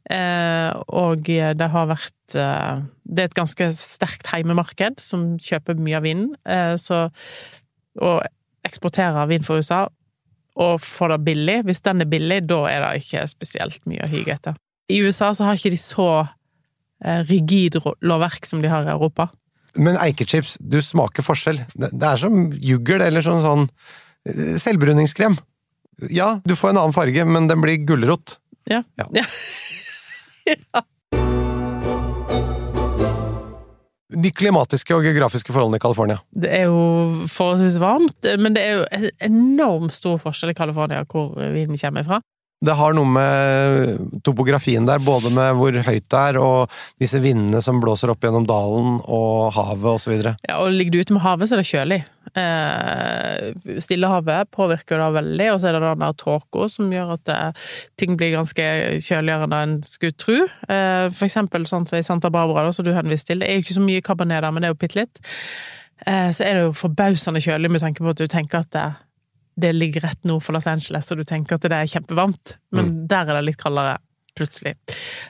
Eh, 0.09 0.73
Og 0.89 1.29
det 1.29 1.69
har 1.75 1.91
vært 1.93 2.33
Det 2.33 3.19
er 3.21 3.29
et 3.29 3.37
ganske 3.37 3.67
sterkt 3.77 4.31
heimemarked 4.33 5.01
som 5.03 5.35
kjøper 5.37 5.77
mye 5.77 5.99
av 5.99 6.07
vinen. 6.07 6.31
Så 6.81 7.11
å 8.01 8.13
eksportere 8.65 9.27
vin 9.29 9.45
for 9.45 9.61
USA 9.61 9.89
og 10.57 10.81
få 10.81 11.09
det 11.13 11.19
billig, 11.27 11.59
hvis 11.65 11.83
den 11.85 12.01
er 12.01 12.09
billig, 12.09 12.47
da 12.49 12.63
er 12.71 12.81
det 12.85 13.03
ikke 13.03 13.27
spesielt 13.29 13.85
mye 13.89 14.05
å 14.05 14.09
hygge 14.09 14.33
etter. 14.37 14.57
I 14.93 15.01
USA 15.05 15.33
så 15.37 15.45
har 15.45 15.57
ikke 15.57 15.73
de 15.75 15.81
så 15.81 16.09
rigid 17.29 17.79
lovverk 18.01 18.47
som 18.47 18.63
de 18.63 18.71
har 18.71 18.87
i 18.87 18.93
Europa. 18.93 19.29
Men 19.81 19.97
eikechips, 19.97 20.59
du 20.61 20.81
smaker 20.85 21.25
forskjell. 21.25 21.63
Det 21.75 22.05
er 22.05 22.21
som 22.21 22.51
juggel 22.53 23.05
eller 23.05 23.25
sånn, 23.25 23.41
sånn 23.45 23.67
eh, 24.29 24.55
selvbruningskrem. 24.61 25.39
Ja, 26.13 26.35
du 26.45 26.57
får 26.59 26.73
en 26.73 26.83
annen 26.83 26.97
farge, 26.97 27.25
men 27.25 27.49
den 27.49 27.63
blir 27.65 27.81
gulrot. 27.89 28.37
Ja. 28.69 28.83
Ja. 29.01 29.09
ja. 30.53 30.83
De 34.13 34.29
klimatiske 34.37 34.93
og 34.93 35.07
geografiske 35.07 35.55
forholdene 35.55 35.81
i 35.81 35.83
California. 35.83 36.19
Det 36.37 36.51
er 36.53 36.67
jo 36.69 37.25
forholdsvis 37.33 37.79
varmt, 37.81 38.29
men 38.39 38.57
det 38.57 38.65
er 38.67 38.75
jo 38.77 38.85
en 38.93 39.09
enormt 39.25 39.97
stor 39.97 40.19
forskjell 40.21 40.53
i 40.53 40.59
California 40.59 41.07
hvor 41.09 41.33
vinen 41.55 41.81
kommer 41.81 42.05
fra. 42.05 42.21
Det 42.63 42.75
har 42.79 42.95
noe 42.95 43.09
med 43.11 44.23
topografien 44.23 44.87
der, 44.87 45.03
både 45.03 45.33
med 45.35 45.57
hvor 45.59 45.75
høyt 45.75 46.07
det 46.07 46.21
er, 46.21 46.39
og 46.39 46.71
disse 47.03 47.19
vindene 47.23 47.63
som 47.65 47.81
blåser 47.83 48.13
opp 48.13 48.23
gjennom 48.23 48.47
dalen, 48.47 49.01
og 49.03 49.51
havet 49.57 49.89
osv. 49.97 50.15
Ja, 50.47 50.61
og 50.61 50.71
ligger 50.71 50.95
du 50.95 51.03
ute 51.03 51.17
med 51.17 51.25
havet, 51.25 51.51
så 51.51 51.57
er 51.57 51.63
det 51.63 51.71
kjølig. 51.73 52.01
Eh, 52.39 53.79
Stillehavet 53.83 54.51
påvirker 54.55 55.03
det 55.03 55.11
veldig, 55.19 55.51
og 55.53 55.61
så 55.61 55.69
er 55.69 55.77
det 55.77 55.83
den 55.85 56.07
der 56.07 56.17
tåka 56.23 56.69
som 56.71 56.95
gjør 56.95 57.15
at 57.17 57.27
det, 57.29 57.41
ting 58.01 58.17
blir 58.21 58.37
ganske 58.37 58.69
kjøligere 59.03 59.49
enn 59.49 59.59
en 59.59 59.77
skulle 59.87 60.17
tro. 60.17 60.39
Eh, 60.71 61.07
for 61.11 61.27
eksempel 61.27 61.67
sånn 61.69 61.89
som 61.91 61.99
i 61.99 62.07
Santa 62.07 62.31
Barbara, 62.33 62.73
som 62.73 62.87
du 62.87 62.95
henviste 62.95 63.33
til. 63.33 63.43
Det 63.43 63.51
er 63.51 63.59
jo 63.59 63.67
ikke 63.67 63.81
så 63.81 63.87
mye 63.91 64.05
cabernet 64.07 64.47
der, 64.47 64.55
men 64.55 64.63
det 64.63 64.71
er 64.71 64.77
jo 64.77 64.83
bitte 64.85 65.03
litt. 65.03 65.25
Eh, 66.07 66.31
så 66.35 66.47
er 66.47 66.59
det 66.59 66.69
jo 66.69 66.77
forbausende 66.77 67.43
kjølig 67.43 67.71
med 67.75 67.83
tanke 67.83 68.05
på 68.05 68.15
at 68.15 68.23
du 68.23 68.31
tenker 68.31 68.63
at 68.63 68.71
det, 68.75 68.91
det 69.61 69.73
ligger 69.77 70.01
rett 70.07 70.25
nord 70.25 70.43
for 70.43 70.53
Los 70.57 70.67
Angeles, 70.67 71.11
og 71.13 71.19
du 71.21 71.25
tenker 71.29 71.57
at 71.59 71.67
det 71.69 71.73
er 71.77 71.91
kjempevarmt. 71.93 72.57
Men 72.73 73.07
der 73.11 73.29
er 73.29 73.41
det 73.41 73.45
litt 73.53 73.61
kaldere. 73.63 73.99
Plutselig. 74.33 74.71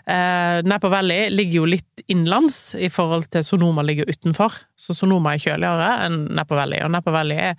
Eh, 0.06 0.60
Napa 0.62 0.86
Valley 0.92 1.24
ligger 1.34 1.56
jo 1.56 1.64
litt 1.66 2.04
innenlands 2.06 2.76
i 2.78 2.86
forhold 2.86 3.26
til 3.34 3.42
Sonoma 3.42 3.82
ligger 3.82 4.06
utenfor. 4.06 4.54
Så 4.78 4.94
Sonoma 4.94 5.32
er 5.34 5.42
kjøligere 5.42 5.88
enn 6.06 6.20
Napa 6.38 6.54
Valley, 6.60 6.78
og 6.86 6.92
Napa 6.94 7.10
Valley 7.10 7.40
er 7.50 7.56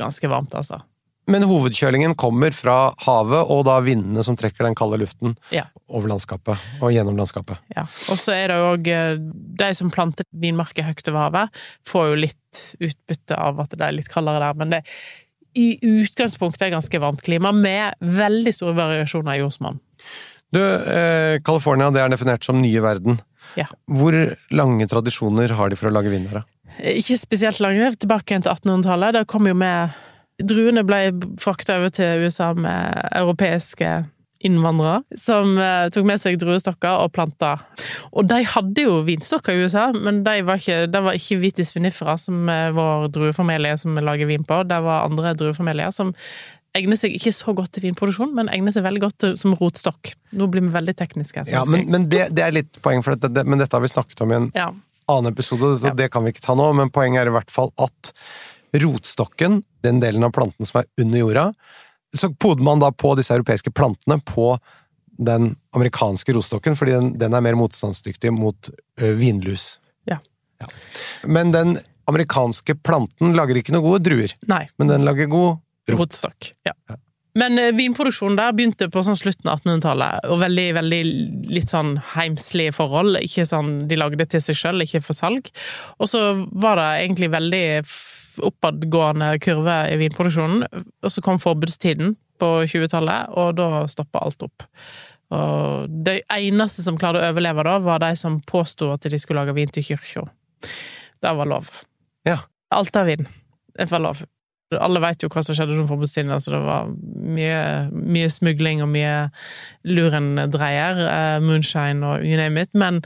ganske 0.00 0.26
varmt, 0.32 0.54
altså. 0.58 0.80
Men 1.30 1.44
hovedkjølingen 1.46 2.16
kommer 2.18 2.50
fra 2.50 2.90
havet, 3.04 3.46
og 3.54 3.62
da 3.68 3.76
vindene 3.86 4.24
som 4.26 4.34
trekker 4.34 4.66
den 4.66 4.74
kalde 4.74 4.98
luften 4.98 5.36
Ja. 5.54 5.68
over 5.88 6.08
landskapet 6.10 6.58
og 6.82 6.90
gjennom 6.90 7.14
landskapet. 7.16 7.58
Ja. 7.76 7.84
Og 8.10 8.18
så 8.18 8.34
er 8.34 8.48
det 8.50 8.56
jo 8.58 8.72
òg 8.74 8.90
De 9.62 9.68
som 9.78 9.90
planter 9.94 10.26
vinmarker 10.34 10.82
høyt 10.82 11.06
over 11.08 11.20
havet, 11.28 11.50
får 11.86 12.08
jo 12.10 12.14
litt 12.24 12.62
utbytte 12.80 13.38
av 13.38 13.60
at 13.62 13.70
det 13.78 13.86
er 13.86 13.92
litt 13.92 14.10
kaldere 14.10 14.40
der, 14.42 14.54
men 14.58 14.70
det 14.74 14.82
i 15.58 15.76
utgangspunktet 15.82 16.66
er 16.66 16.74
ganske 16.76 17.00
varmt 17.02 17.22
klima, 17.24 17.52
med 17.52 17.98
veldig 18.00 18.54
store 18.54 18.76
variasjoner 18.78 19.36
i 19.36 19.42
jordsmonn. 19.42 19.80
Du, 20.52 20.60
eh, 20.60 21.40
California 21.44 21.90
det 21.90 22.02
er 22.02 22.12
definert 22.12 22.44
som 22.44 22.60
nye 22.60 22.80
verden. 22.84 23.20
Ja. 23.56 23.68
Hvor 23.88 24.16
lange 24.52 24.88
tradisjoner 24.88 25.54
har 25.56 25.72
de 25.72 25.78
for 25.80 25.88
å 25.88 25.94
lage 25.94 26.12
vin 26.12 26.28
der? 26.28 26.44
Ikke 26.92 27.16
spesielt 27.20 27.60
lange. 27.60 27.92
tilbake 27.96 28.40
til 28.40 28.50
1800-tallet. 28.50 29.12
Da 29.12 29.24
kom 29.24 29.46
jo 29.46 29.54
med 29.54 29.92
Druene 30.42 30.82
ble 30.82 31.12
frakta 31.38 31.76
over 31.78 31.92
til 31.92 32.24
USA 32.24 32.52
med 32.56 32.96
europeiske 33.14 33.90
innvandrere, 34.46 35.02
som 35.18 35.56
eh, 35.58 35.88
tok 35.94 36.06
med 36.08 36.20
seg 36.22 36.38
druestokker 36.42 37.04
og 37.04 37.12
planta. 37.14 37.54
Og 38.12 38.26
de 38.30 38.40
hadde 38.54 38.86
jo 38.86 39.00
vinstokker 39.06 39.54
i 39.56 39.66
USA, 39.66 39.90
men 39.94 40.22
de 40.26 40.38
var 40.46 40.60
ikke, 40.60 40.86
det 40.92 41.02
var 41.04 41.18
ikke 41.18 41.40
vitis 41.42 41.74
vinifera, 41.76 42.16
som 42.20 42.48
er 42.52 42.74
vår 42.76 43.08
druefamilie 43.14 43.76
som 43.80 43.94
vi 43.96 44.04
lager 44.04 44.30
vin 44.30 44.46
på. 44.48 44.62
Det 44.68 44.80
var 44.84 45.06
andre 45.06 45.34
druefamilier 45.38 45.94
som 45.94 46.12
egner 46.76 46.96
seg 46.96 47.12
ikke 47.16 47.32
så 47.36 47.52
godt 47.56 47.74
til 47.76 47.86
vinproduksjon, 47.86 48.32
men 48.36 48.48
egner 48.52 48.72
seg 48.74 48.86
veldig 48.86 49.02
godt 49.04 49.18
til, 49.24 49.34
som 49.40 49.52
rotstokk. 49.58 50.14
Nå 50.38 50.48
blir 50.52 50.64
vi 50.64 50.72
veldig 50.72 50.94
tekniske. 50.96 51.44
Ja, 51.52 51.66
men, 51.68 51.84
men 51.92 52.08
det, 52.12 52.30
det 52.32 52.46
er 52.46 52.54
litt 52.56 52.80
poeng, 52.84 53.04
for 53.04 53.16
dette, 53.16 53.32
det, 53.34 53.44
men 53.48 53.60
dette 53.60 53.76
har 53.76 53.84
vi 53.84 53.92
snakket 53.92 54.24
om 54.24 54.32
i 54.32 54.38
en 54.38 54.48
ja. 54.56 54.70
annen 55.12 55.34
episode, 55.34 55.74
så 55.82 55.92
Ja. 55.92 55.96
det 55.98 56.08
kan 56.14 56.24
vi 56.24 56.32
ikke 56.32 56.46
ta 56.46 56.56
nå. 56.58 56.70
Men 56.78 56.92
poenget 56.94 57.24
er 57.24 57.32
i 57.32 57.36
hvert 57.36 57.52
fall 57.52 57.74
at 57.82 58.14
rotstokken, 58.72 59.60
den 59.84 60.00
delen 60.00 60.24
av 60.24 60.32
planten 60.32 60.68
som 60.68 60.80
er 60.80 60.88
under 61.04 61.20
jorda, 61.20 61.46
så 62.16 62.30
poder 62.34 62.64
man 62.64 62.82
da 62.82 62.92
på 62.92 63.14
disse 63.18 63.34
europeiske 63.34 63.72
plantene 63.74 64.18
på 64.26 64.56
den 65.22 65.54
amerikanske 65.76 66.34
rotstokken, 66.34 66.76
fordi 66.76 66.96
den, 66.96 67.12
den 67.20 67.36
er 67.36 67.44
mer 67.44 67.56
motstandsdyktig 67.60 68.32
mot 68.34 68.70
ø, 69.00 69.12
vinlus. 69.18 69.76
Ja. 70.08 70.18
Ja. 70.60 70.68
Men 71.24 71.52
den 71.54 71.76
amerikanske 72.10 72.74
planten 72.84 73.36
lager 73.36 73.58
ikke 73.60 73.74
noe 73.76 73.84
gode 73.84 74.02
druer, 74.08 74.34
Nei. 74.50 74.64
men 74.80 74.90
den 74.90 75.06
lager 75.06 75.30
god 75.30 75.50
rot. 75.92 75.98
Rotstokk. 76.00 76.52
Ja. 76.66 76.74
Men 77.38 77.56
eh, 77.58 77.70
vinproduksjonen 77.72 78.36
der 78.36 78.52
begynte 78.56 78.90
på 78.92 79.02
sånn 79.06 79.16
slutten 79.16 79.48
av 79.48 79.62
1800-tallet, 79.62 80.26
og 80.28 80.42
veldig, 80.42 80.66
veldig 80.76 81.02
litt 81.52 81.72
sånn 81.72 81.94
heimslige 82.12 82.74
forhold. 82.76 83.16
Ikke 83.24 83.46
sånn, 83.48 83.86
De 83.88 83.96
lagde 83.96 84.26
til 84.28 84.42
seg 84.44 84.58
sjøl, 84.58 84.84
ikke 84.84 85.00
for 85.04 85.16
salg. 85.16 85.48
Og 85.96 86.10
så 86.12 86.22
var 86.52 86.80
det 86.80 86.88
egentlig 87.06 87.30
veldig 87.32 87.64
oppadgående 88.40 89.34
kurve 89.42 89.76
i 89.92 89.98
vinproduksjonen, 90.00 90.66
og 90.72 91.12
så 91.12 91.24
kom 91.24 91.40
forbudstiden 91.42 92.14
på 92.42 92.50
20-tallet, 92.66 93.32
og 93.38 93.56
da 93.58 93.84
stoppa 93.90 94.22
alt 94.24 94.44
opp. 94.46 94.66
Og 95.32 95.92
det 96.04 96.20
eneste 96.32 96.84
som 96.84 96.98
klarte 97.00 97.22
å 97.22 97.30
overleve 97.30 97.64
da, 97.66 97.78
var 97.84 98.02
de 98.02 98.12
som 98.18 98.40
påsto 98.48 98.90
at 98.92 99.08
de 99.08 99.20
skulle 99.20 99.40
lage 99.40 99.56
vin 99.56 99.70
til 99.72 99.86
kirka. 99.86 100.26
Det 101.22 101.32
var 101.38 101.48
lov. 101.48 101.70
Ja. 102.28 102.40
vin, 103.06 103.26
Det 103.78 103.90
var 103.90 104.00
lov. 104.00 104.24
Alle 104.80 105.02
vet 105.02 105.24
jo 105.24 105.30
hva 105.32 105.42
som 105.44 105.56
skjedde 105.56 105.74
under 105.76 105.88
forbudstiden. 105.90 106.32
Altså 106.34 106.54
det 106.54 106.60
var 106.64 106.90
mye, 107.36 107.58
mye 107.92 108.30
smugling 108.32 108.82
og 108.84 108.90
mye 108.92 109.14
lurendreier. 109.88 111.02
Eh, 111.08 111.36
moonshine 111.44 112.06
og 112.06 112.26
you 112.26 112.38
name 112.40 112.62
it. 112.62 112.72
Men 112.78 113.02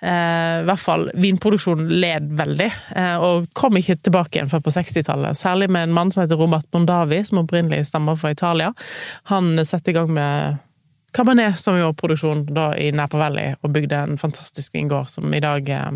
eh, 0.00 0.62
i 0.62 0.66
hvert 0.68 0.84
fall, 0.84 1.08
vinproduksjonen 1.20 1.90
led 2.02 2.32
veldig, 2.40 2.70
eh, 2.96 3.26
og 3.26 3.50
kom 3.58 3.78
ikke 3.80 4.00
tilbake 4.00 4.38
igjen 4.38 4.50
før 4.52 4.64
på 4.66 4.74
60-tallet. 4.78 5.38
Særlig 5.38 5.70
med 5.72 5.88
en 5.88 5.96
mann 5.96 6.14
som 6.14 6.24
heter 6.24 6.40
Robert 6.40 6.68
Mondavi, 6.74 7.22
som 7.26 7.42
opprinnelig 7.44 7.88
stammer 7.90 8.18
fra 8.20 8.32
Italia. 8.34 8.72
Han 9.32 9.56
satte 9.66 9.92
i 9.92 9.96
gang 9.96 10.12
med 10.14 10.60
Cabernet 11.12 11.58
som 11.58 11.78
gjorde 11.78 11.98
produksjon 11.98 12.44
da 12.54 12.70
i 12.78 12.92
Napa 12.94 13.18
Valley, 13.18 13.56
og 13.62 13.72
bygde 13.74 13.98
en 13.98 14.18
fantastisk 14.18 14.74
vingård 14.74 15.10
som 15.10 15.32
i 15.34 15.42
dag 15.42 15.68
eh, 15.74 15.90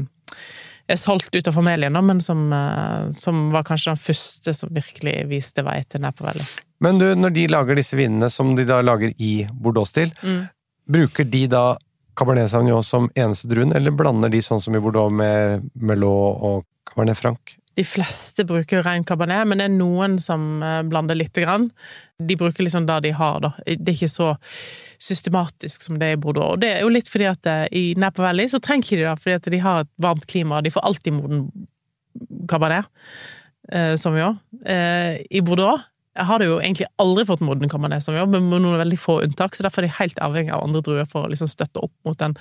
er 0.89 1.01
solgt 1.01 1.35
ut 1.35 1.49
av 1.49 1.57
familien, 1.57 1.97
men 2.07 2.21
som, 2.21 2.53
eh, 2.53 3.11
som 3.17 3.51
var 3.55 3.65
kanskje 3.65 3.95
den 3.95 4.03
første 4.03 4.55
som 4.55 4.73
virkelig 4.75 5.27
viste 5.31 5.65
vei 5.65 5.83
til 5.89 6.01
Napa 6.05 6.35
Men 6.81 6.99
du, 6.99 7.15
når 7.15 7.33
de 7.33 7.47
lager 7.49 7.75
disse 7.77 7.97
vinene 7.97 8.31
som 8.31 8.55
de 8.57 8.65
da 8.65 8.81
lager 8.83 9.15
i 9.19 9.47
Bordeaux-stil, 9.51 10.13
Mm. 10.23 10.49
bruker 10.91 11.25
de 11.25 11.47
da 11.47 11.77
Cabernet 12.15 12.51
Sauvignon 12.51 12.85
som 12.85 13.09
eneste 13.17 13.49
druen, 13.49 13.75
eller 13.75 13.91
blander 13.91 14.29
de 14.31 14.39
sånn 14.39 14.61
som 14.61 14.75
i 14.75 14.79
Bordeaux 14.79 15.11
med 15.11 15.71
Melot 15.75 16.39
og 16.43 16.65
Cabernet 16.87 17.17
Franc? 17.17 17.39
De 17.75 17.85
fleste 17.87 18.47
bruker 18.47 18.79
jo 18.79 18.85
ren 18.87 19.05
cabernet, 19.07 19.49
men 19.49 19.61
det 19.61 19.69
er 19.69 19.77
noen 19.77 20.17
som 20.23 20.63
eh, 20.63 20.81
blander 20.87 21.19
lite 21.19 21.45
grann. 21.45 21.69
De 22.23 22.37
bruker 22.39 22.67
liksom 22.67 22.87
det 22.89 23.01
de 23.09 23.15
har, 23.19 23.41
da. 23.43 23.53
Det 23.67 23.91
er 23.91 23.97
ikke 23.97 24.13
så 24.13 24.33
systematisk 25.03 25.87
som 25.87 25.99
det 26.01 26.13
er 26.13 26.19
i 26.19 26.21
Bordeaux. 26.21 26.55
Og 26.55 26.63
det 26.63 26.71
er 26.77 26.85
jo 26.85 26.93
litt 26.93 27.11
fordi 27.11 27.29
at 27.31 27.51
eh, 27.51 27.65
i 27.75 27.85
Napa 28.01 28.27
Valley 28.29 28.51
så 28.51 28.63
trenger 28.63 29.01
de 29.01 29.09
det, 29.09 29.17
fordi 29.23 29.39
at 29.39 29.51
de 29.57 29.63
har 29.65 29.85
et 29.85 29.93
varmt 30.03 30.29
klima. 30.31 30.63
De 30.65 30.73
får 30.75 30.87
alltid 30.87 31.17
moden 31.17 31.49
cabernet, 32.51 32.87
eh, 33.73 33.95
som 34.01 34.15
vi. 34.15 34.23
Eh, 34.71 35.19
I 35.31 35.43
Bordeaux 35.43 35.83
har 36.15 36.39
de 36.39 36.47
jo 36.47 36.61
egentlig 36.61 36.87
aldri 37.03 37.25
fått 37.27 37.43
moden 37.43 37.71
cabernet, 37.71 38.05
som 38.05 38.15
gjør, 38.15 38.29
men 38.31 38.47
med 38.51 38.63
noen 38.63 38.79
veldig 38.79 38.99
få 39.01 39.19
unntak, 39.25 39.57
så 39.57 39.67
derfor 39.67 39.83
er 39.83 39.89
de 39.89 39.97
helt 39.99 40.21
avhengig 40.23 40.53
av 40.55 40.63
andre 40.63 40.83
druer 40.85 41.09
for 41.11 41.27
å 41.27 41.33
liksom 41.33 41.51
støtte 41.51 41.83
opp 41.83 41.95
mot 42.07 42.19
den 42.21 42.37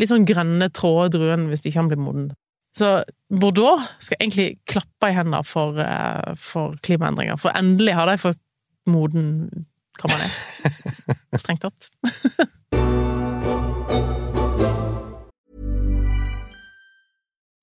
litt 0.00 0.08
sånn 0.08 0.24
grønne, 0.28 0.70
tråde 0.72 1.18
druen 1.18 1.50
hvis 1.50 1.60
de 1.60 1.68
ikke 1.68 1.82
kan 1.82 1.90
bli 1.90 2.00
moden. 2.00 2.30
Så 2.80 3.04
Bordeaux 3.40 3.82
skal 4.00 4.16
egentlig 4.20 4.56
klappe 4.64 5.10
i 5.10 5.12
hendene 5.12 5.44
for, 5.44 5.76
eh, 5.78 6.34
for 6.36 6.78
klimaendringer, 6.82 7.36
for 7.36 7.52
endelig 7.52 7.92
har 7.94 8.08
de 8.08 8.16
fått 8.18 8.40
moden 8.88 9.66
Cabernet. 10.00 10.32
Strengt 11.42 11.60
tatt. 11.60 11.90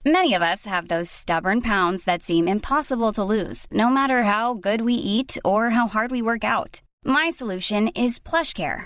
Many 0.06 0.36
of 0.36 0.42
us 0.42 0.66
have 0.66 0.88
those 0.88 1.10
stubborn 1.10 1.62
pounds 1.62 2.04
that 2.04 2.24
seem 2.24 2.48
impossible 2.48 3.12
to 3.14 3.24
lose, 3.24 3.68
no 3.72 3.90
matter 3.90 4.24
how 4.24 4.54
good 4.54 4.82
we 4.82 4.94
eat 4.94 5.38
or 5.44 5.72
how 5.72 5.88
hard 5.88 6.12
we 6.12 6.22
work 6.22 6.44
out. 6.44 6.82
My 7.04 7.30
solution 7.32 7.90
is 7.90 8.20
PlushCare. 8.20 8.86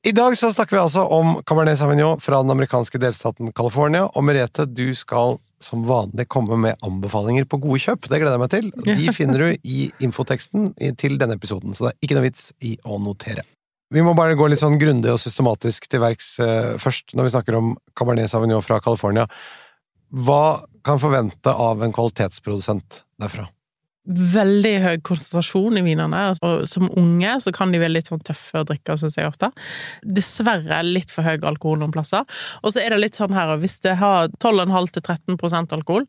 I 0.00 0.12
dag 0.16 0.32
så 0.38 0.48
snakker 0.48 0.78
vi 0.78 0.80
altså 0.80 1.02
om 1.12 1.34
Cabernet 1.44 1.76
Sauvignon 1.76 2.20
fra 2.24 2.38
den 2.40 2.54
amerikanske 2.54 2.96
delstaten 3.02 3.50
California, 3.52 4.06
og 4.08 4.24
Merete, 4.24 4.64
du 4.64 4.94
skal 4.96 5.36
som 5.60 5.82
vanlig 5.84 6.24
komme 6.32 6.56
med 6.56 6.80
anbefalinger 6.86 7.44
på 7.44 7.58
gode 7.60 7.82
kjøp. 7.84 8.08
Det 8.08 8.22
gleder 8.22 8.38
jeg 8.38 8.40
meg 8.40 8.52
til. 8.54 8.70
De 8.86 9.12
finner 9.12 9.44
du 9.44 9.50
i 9.60 9.90
infoteksten 10.00 10.70
til 10.96 11.18
denne 11.20 11.36
episoden, 11.36 11.76
så 11.76 11.84
det 11.84 11.92
er 11.92 12.08
ikke 12.08 12.16
noe 12.16 12.26
vits 12.30 12.46
i 12.64 12.72
å 12.88 12.96
notere. 12.96 13.44
Vi 13.92 14.06
må 14.06 14.16
bare 14.16 14.38
gå 14.40 14.48
litt 14.48 14.62
sånn 14.62 14.80
grundig 14.80 15.12
og 15.12 15.20
systematisk 15.20 15.90
til 15.92 16.00
verks 16.00 16.32
eh, 16.40 16.72
først, 16.80 17.12
når 17.12 17.28
vi 17.28 17.36
snakker 17.36 17.60
om 17.60 17.72
Cabernet 17.92 18.32
Sauvignon 18.32 18.64
fra 18.64 18.80
California. 18.80 19.28
Hva 20.16 20.62
kan 20.86 21.02
forvente 21.02 21.52
av 21.52 21.84
en 21.84 21.92
kvalitetsprodusent 21.92 23.02
derfra? 23.20 23.50
Veldig 24.10 24.74
høy 24.84 24.96
konsentrasjon 25.06 25.78
i 25.78 25.84
vinene. 25.86 26.22
Og 26.46 26.66
som 26.70 26.88
unge 26.98 27.36
så 27.44 27.52
kan 27.54 27.72
de 27.72 27.80
være 27.82 27.94
litt 27.94 28.10
sånn 28.10 28.22
tøffe 28.26 28.62
å 28.62 28.66
drikke, 28.68 28.96
syns 28.98 29.18
jeg 29.18 29.30
ofte. 29.30 29.50
Dessverre 30.02 30.82
litt 30.86 31.12
for 31.14 31.26
høy 31.26 31.38
alkohol 31.38 31.80
noen 31.82 31.94
plasser. 31.94 32.26
Og 32.64 32.74
så 32.74 32.82
er 32.82 32.94
det 32.94 33.02
litt 33.04 33.18
sånn 33.18 33.36
her, 33.36 33.54
hvis 33.62 33.78
det 33.86 33.96
har 34.00 34.30
12,5-13% 34.42 35.76
alkohol, 35.78 36.08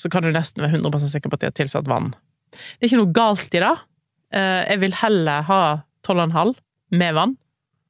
så 0.00 0.10
kan 0.10 0.24
du 0.24 0.32
nesten 0.34 0.64
være 0.64 0.80
100 0.80 1.10
sikker 1.12 1.30
på 1.30 1.38
at 1.38 1.44
de 1.44 1.50
har 1.50 1.58
tilsatt 1.58 1.90
vann. 1.90 2.12
Det 2.54 2.86
er 2.86 2.90
ikke 2.90 3.02
noe 3.02 3.14
galt 3.14 3.54
i 3.54 3.62
det. 3.62 3.74
Eh, 4.34 4.62
jeg 4.70 4.82
vil 4.82 4.96
heller 5.02 5.46
ha 5.50 5.62
12,5 6.06 6.54
med 6.94 7.14
vann, 7.16 7.36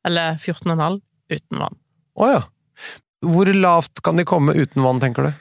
eller 0.07 0.37
14,5 0.41 1.01
uten 1.33 1.63
vann. 1.63 1.81
Å 2.21 2.31
ja. 2.31 2.43
Hvor 3.25 3.49
lavt 3.57 4.03
kan 4.05 4.21
de 4.21 4.27
komme 4.29 4.53
uten 4.57 4.85
vann, 4.85 5.01
tenker 5.01 5.29
du? 5.29 5.33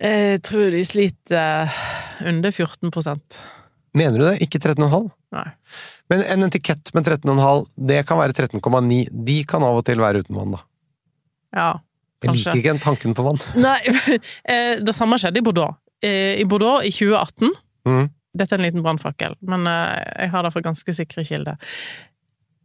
Jeg 0.00 0.40
tror 0.46 0.70
de 0.72 0.80
sliter 0.86 1.68
under 2.26 2.50
14% 2.50 3.40
Mener 3.96 4.18
du 4.18 4.22
det? 4.22 4.36
Ikke 4.44 4.60
13,5? 4.62 5.08
Nei. 5.34 5.48
Men 6.10 6.22
en 6.30 6.46
etikett 6.46 6.92
med 6.94 7.06
13,5, 7.06 7.64
det 7.90 8.02
kan 8.06 8.20
være 8.20 8.36
13,9. 8.36 9.00
De 9.26 9.38
kan 9.50 9.64
av 9.66 9.80
og 9.80 9.84
til 9.86 10.02
være 10.02 10.22
uten 10.22 10.38
vann, 10.38 10.54
da. 10.54 10.62
Ja, 11.50 11.70
kanskje. 12.22 12.30
Jeg 12.30 12.38
liker 12.38 12.60
ikke 12.60 12.72
den 12.74 12.82
tanken 12.84 13.16
på 13.18 13.26
vann. 13.26 13.42
Nei, 13.66 13.78
eh, 14.54 14.76
det 14.82 14.94
samme 14.96 15.18
skjedde 15.18 15.42
i 15.42 15.46
Bordeaux. 15.46 15.78
Eh, 16.06 16.38
I 16.40 16.46
Bordeaux 16.48 16.86
i 16.86 16.92
2018 16.94 17.50
mm. 17.88 18.08
Dette 18.40 18.54
er 18.54 18.60
en 18.60 18.64
liten 18.68 18.84
brannfakkel, 18.84 19.34
men 19.42 19.66
eh, 19.66 19.96
jeg 20.22 20.30
har 20.30 20.46
det 20.46 20.52
fra 20.54 20.62
ganske 20.62 20.94
sikre 20.94 21.26
kilder. 21.26 21.70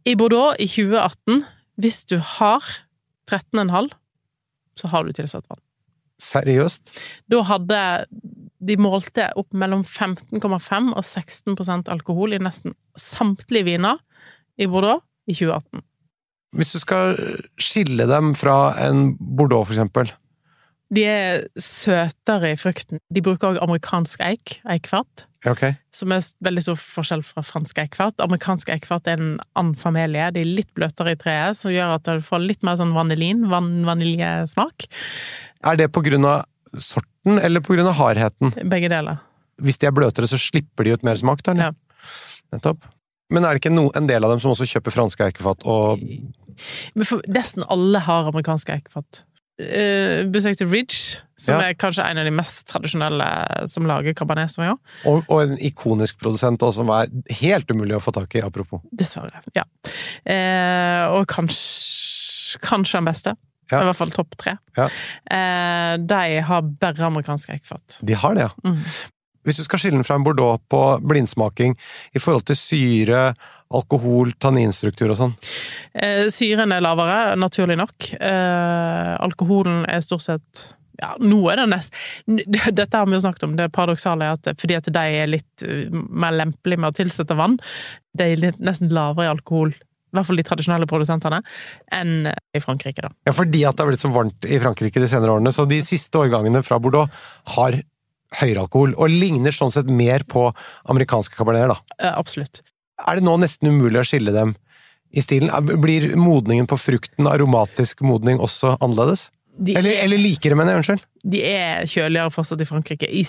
I 0.06 0.14
Bordeaux 0.14 0.54
i 0.62 0.68
2018, 0.70 1.42
hvis 1.82 2.04
du 2.06 2.20
har 2.22 2.62
13,5, 3.26 3.90
så 4.78 4.90
har 4.92 5.02
du 5.02 5.10
tilsatt 5.16 5.48
vann. 5.50 5.58
Seriøst? 6.22 6.94
Da 7.28 7.42
hadde 7.44 7.80
de 8.58 8.76
målte 8.80 9.28
opp 9.36 9.52
mellom 9.56 9.82
15,5 9.84 10.92
og 10.92 11.02
16% 11.04 11.90
alkohol 11.92 12.36
i 12.36 12.42
nesten 12.42 12.76
samtlige 12.98 13.68
viner 13.68 14.00
i 14.56 14.68
Bordeaux 14.70 15.04
i 15.28 15.34
2018. 15.36 15.84
Hvis 16.56 16.72
du 16.72 16.80
skal 16.80 17.18
skille 17.60 18.06
dem 18.08 18.32
fra 18.38 18.72
en 18.86 19.10
Bordeaux, 19.18 19.66
for 19.66 19.76
eksempel? 19.76 20.12
De 20.94 21.02
er 21.02 21.42
søtere 21.58 22.52
i 22.54 22.58
frukten. 22.58 23.00
De 23.12 23.22
bruker 23.24 23.50
også 23.50 23.64
amerikansk 23.66 24.22
eik, 24.22 24.60
eikfat, 24.70 25.26
okay. 25.50 25.74
som 25.90 26.14
er 26.14 26.22
veldig 26.46 26.62
stor 26.62 26.78
forskjell 26.78 27.24
fra 27.26 27.42
fransk 27.44 27.80
eikfat. 27.82 28.22
Amerikansk 28.22 28.70
eikfat 28.72 29.10
er 29.10 29.18
en 29.18 29.32
annen 29.58 29.74
familie. 29.80 30.30
De 30.32 30.44
er 30.44 30.52
litt 30.60 30.70
bløtere 30.78 31.16
i 31.16 31.18
treet, 31.18 31.58
som 31.58 31.74
gjør 31.74 31.96
at 31.98 32.06
du 32.06 32.22
får 32.24 32.44
litt 32.44 32.62
mer 32.66 32.78
sånn 32.78 32.94
vanilin, 32.94 33.48
van 33.50 33.72
vaniljesmak. 33.88 34.86
Er 35.66 35.82
det 35.82 35.90
på 35.90 36.06
grunn 36.06 36.28
av 36.30 36.46
sorten, 37.26 37.38
eller 37.44 37.86
av 37.88 37.94
hardheten? 37.94 38.52
Begge 38.70 38.88
deler. 38.88 39.18
Hvis 39.62 39.78
de 39.78 39.86
er 39.86 39.92
bløtere, 39.92 40.26
så 40.28 40.38
slipper 40.38 40.84
de 40.84 40.92
ut 40.92 41.02
mer 41.02 41.16
smak? 41.16 41.40
Ja. 41.46 41.72
Nettopp. 42.52 42.84
Men 43.30 43.44
er 43.44 43.54
det 43.54 43.64
ikke 43.64 43.74
no, 43.74 43.90
en 43.96 44.06
del 44.06 44.22
av 44.24 44.30
dem 44.30 44.40
som 44.40 44.52
også 44.52 44.66
kjøper 44.66 44.92
franske 44.94 45.24
eikefat 45.24 45.64
og 45.66 45.98
Nesten 46.96 47.64
alle 47.68 47.98
har 48.00 48.28
amerikanske 48.30 48.72
eikefat. 48.72 49.24
Uh, 49.60 50.24
besøkte 50.28 50.64
Ridge, 50.64 51.18
som 51.36 51.56
Ja. 51.60 51.68
er 51.68 51.74
kanskje 51.74 52.04
en 52.04 52.18
av 52.18 52.24
de 52.24 52.30
mest 52.30 52.66
tradisjonelle 52.68 53.68
som 53.68 53.84
lager 53.84 54.14
cabernet 54.14 54.50
sauvignon. 54.50 54.78
og, 55.04 55.24
og 55.28 55.42
en 55.42 55.58
ikonisk 55.58 56.18
produsent 56.18 56.62
også, 56.62 56.80
som 56.80 56.88
er 56.88 57.08
helt 57.42 57.68
umulig 57.70 57.96
å 57.96 58.00
få 58.00 58.12
tak 58.12 58.34
i, 58.36 58.40
apropos. 58.40 58.80
Dessverre. 58.92 59.42
Ja. 59.56 59.64
Uh, 60.24 61.18
og 61.18 61.26
kanskje, 61.26 62.60
kanskje 62.64 63.00
den 63.00 63.04
beste. 63.04 63.36
Ja. 63.70 63.82
I 63.82 63.88
hvert 63.88 63.98
fall 63.98 64.14
topp 64.14 64.36
tre. 64.38 64.56
Ja. 64.78 64.86
Eh, 65.36 65.92
de 65.98 66.40
har 66.48 66.72
bare 66.80 67.08
amerikanske 67.08 67.56
eikfat. 67.56 68.00
De 68.06 68.16
har 68.18 68.38
det, 68.38 68.46
ja. 68.46 68.52
Mm. 68.66 68.82
Hvis 69.46 69.60
du 69.60 69.66
skal 69.66 69.78
skille 69.78 70.00
den 70.00 70.06
fra 70.06 70.16
en 70.18 70.24
Bordeaux 70.26 70.62
på 70.70 70.80
blindsmaking 71.06 71.76
i 72.18 72.22
forhold 72.22 72.48
til 72.48 72.58
syre, 72.58 73.20
alkohol, 73.74 74.32
tanninstruktur 74.42 75.10
og 75.10 75.18
sånn 75.18 75.36
Eh, 75.96 76.26
syren 76.34 76.74
er 76.74 76.82
lavere, 76.84 77.34
naturlig 77.38 77.78
nok. 77.78 78.10
Eh, 78.14 79.12
alkoholen 79.22 79.84
er 79.90 80.02
stort 80.04 80.26
sett 80.26 80.66
ja, 81.00 81.14
nå 81.20 81.38
er 81.52 81.60
det 81.60 81.66
nest 81.68 81.96
Dette 82.26 82.96
har 82.96 83.08
vi 83.08 83.16
jo 83.16 83.22
snakket 83.24 83.46
om, 83.48 83.56
det 83.58 83.68
paradoksale 83.74 84.28
er 84.28 84.38
at 84.38 84.60
fordi 84.60 84.78
at 84.78 84.88
de 84.92 85.04
er 85.20 85.28
litt 85.28 85.64
uh, 85.66 85.92
mer 85.92 86.36
lempelige 86.36 86.80
med 86.80 86.92
å 86.92 86.96
tilsette 86.96 87.36
vann, 87.36 87.58
de 88.16 88.30
er 88.32 88.56
nesten 88.56 88.92
lavere 88.94 89.26
i 89.26 89.32
alkohol, 89.34 89.74
i 90.06 90.16
hvert 90.16 90.28
fall 90.28 90.38
de 90.40 90.44
tradisjonelle 90.46 90.86
produsentene, 90.88 91.40
enn 91.92 92.28
i 92.30 92.60
Frankrike, 92.62 93.02
da. 93.04 93.10
Ja, 93.26 93.32
fordi 93.36 93.64
at 93.68 93.76
det 93.76 93.84
har 93.84 93.90
blitt 93.90 94.04
så 94.04 94.12
varmt 94.14 94.46
i 94.48 94.58
Frankrike 94.62 95.02
de 95.02 95.08
senere 95.10 95.34
årene, 95.34 95.52
så 95.52 95.66
de 95.68 95.80
siste 95.84 96.20
årgangene 96.20 96.62
fra 96.64 96.78
Bordeaux 96.80 97.10
har 97.56 97.80
høyere 98.40 98.62
alkohol, 98.64 98.94
og 98.98 99.10
ligner 99.12 99.54
sånn 99.54 99.70
sett 99.74 99.86
mer 99.90 100.24
på 100.26 100.48
amerikanske 100.90 101.36
kaberneter, 101.38 101.74
da. 101.74 102.12
Absolutt. 102.18 102.62
Er 103.06 103.18
det 103.20 103.26
nå 103.26 103.34
nesten 103.42 103.68
umulig 103.74 104.00
å 104.00 104.06
skille 104.08 104.32
dem 104.34 104.54
i 105.16 105.22
stilen? 105.22 105.50
Blir 105.82 106.14
modningen 106.18 106.66
på 106.70 106.78
frukten, 106.80 107.28
aromatisk 107.30 108.00
modning, 108.06 108.38
også 108.42 108.76
annerledes? 108.80 109.28
De 109.58 109.74
Eller, 109.76 109.90
er- 109.94 110.04
eller 110.04 110.18
likere, 110.20 110.56
mener 110.58 110.74
jeg, 110.74 110.82
unnskyld? 110.82 111.04
De 111.24 111.42
er 111.48 111.86
kjøligere 111.88 112.32
fortsatt 112.34 112.60
i 112.60 112.68
Frankrike. 112.68 113.08
I 113.08 113.22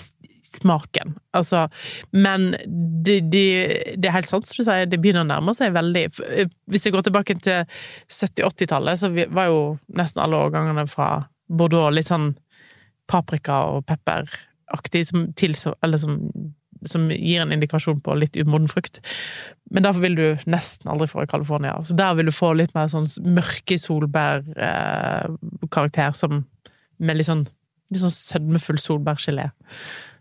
smaken. 0.48 1.14
Altså, 1.36 1.66
men 2.10 2.50
det, 3.04 3.20
det, 3.32 3.46
det 4.00 4.08
er 4.08 4.16
helt 4.16 4.30
sant 4.30 4.48
som 4.48 4.60
du 4.60 4.66
sier, 4.66 4.88
det 4.88 5.00
begynner 5.02 5.26
å 5.26 5.30
nærme 5.30 5.52
seg 5.56 5.76
veldig 5.76 6.04
eh, 6.26 6.48
Hvis 6.70 6.84
jeg 6.86 6.94
går 6.94 7.04
tilbake 7.06 7.32
til 7.44 7.58
70-80-tallet, 8.08 8.94
så 9.00 9.06
var 9.12 9.46
jo 9.50 9.60
nesten 9.98 10.22
alle 10.24 10.40
årgangene 10.48 10.84
fra 10.90 11.08
Bordeaux 11.48 11.94
litt 11.94 12.08
sånn 12.08 12.28
paprika 13.08 13.56
og 13.72 13.86
pepperaktig, 13.88 15.02
som, 15.08 15.18
som, 15.96 16.12
som 16.92 17.02
gir 17.10 17.40
en 17.42 17.54
indikasjon 17.54 18.00
på 18.04 18.10
litt 18.20 18.36
umoden 18.36 18.68
frukt. 18.70 18.94
Men 19.72 19.82
derfor 19.86 20.02
vil 20.04 20.16
du 20.18 20.26
nesten 20.50 20.90
aldri 20.92 21.06
få 21.10 21.18
i 21.24 21.30
California. 21.30 21.74
Så 21.84 21.92
der 21.98 22.12
vil 22.18 22.28
du 22.28 22.34
få 22.34 22.48
litt 22.56 22.74
mer 22.76 22.88
sånn 22.92 23.08
mørke 23.24 23.76
solbærkarakter, 23.80 26.10
eh, 26.10 26.16
som 26.16 26.32
med 26.98 27.16
litt 27.16 27.30
sånn, 27.30 27.46
litt 27.92 28.02
sånn 28.02 28.14
sødmefull 28.14 28.80
solbærgelé. 28.82 29.46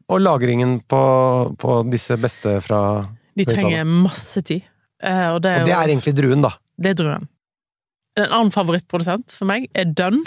Og 0.08 0.22
lagringen 0.24 0.80
på, 0.88 1.02
på 1.60 1.78
disse 1.92 2.16
beste 2.22 2.58
fra 2.64 2.82
De 3.38 3.46
trenger 3.48 3.88
masse 3.88 4.42
tid. 4.48 4.64
Eh, 5.04 5.28
og 5.34 5.42
det 5.44 5.52
er, 5.52 5.62
Og 5.62 5.70
det 5.70 5.76
er 5.76 5.92
egentlig 5.92 6.16
druen, 6.18 6.46
da. 6.46 6.54
Det 6.78 6.94
er 6.94 7.00
druen. 7.02 7.28
En 8.18 8.32
annen 8.32 8.54
favorittprodusent 8.54 9.36
for 9.36 9.50
meg 9.50 9.68
er 9.78 9.90
Dønn. 9.92 10.24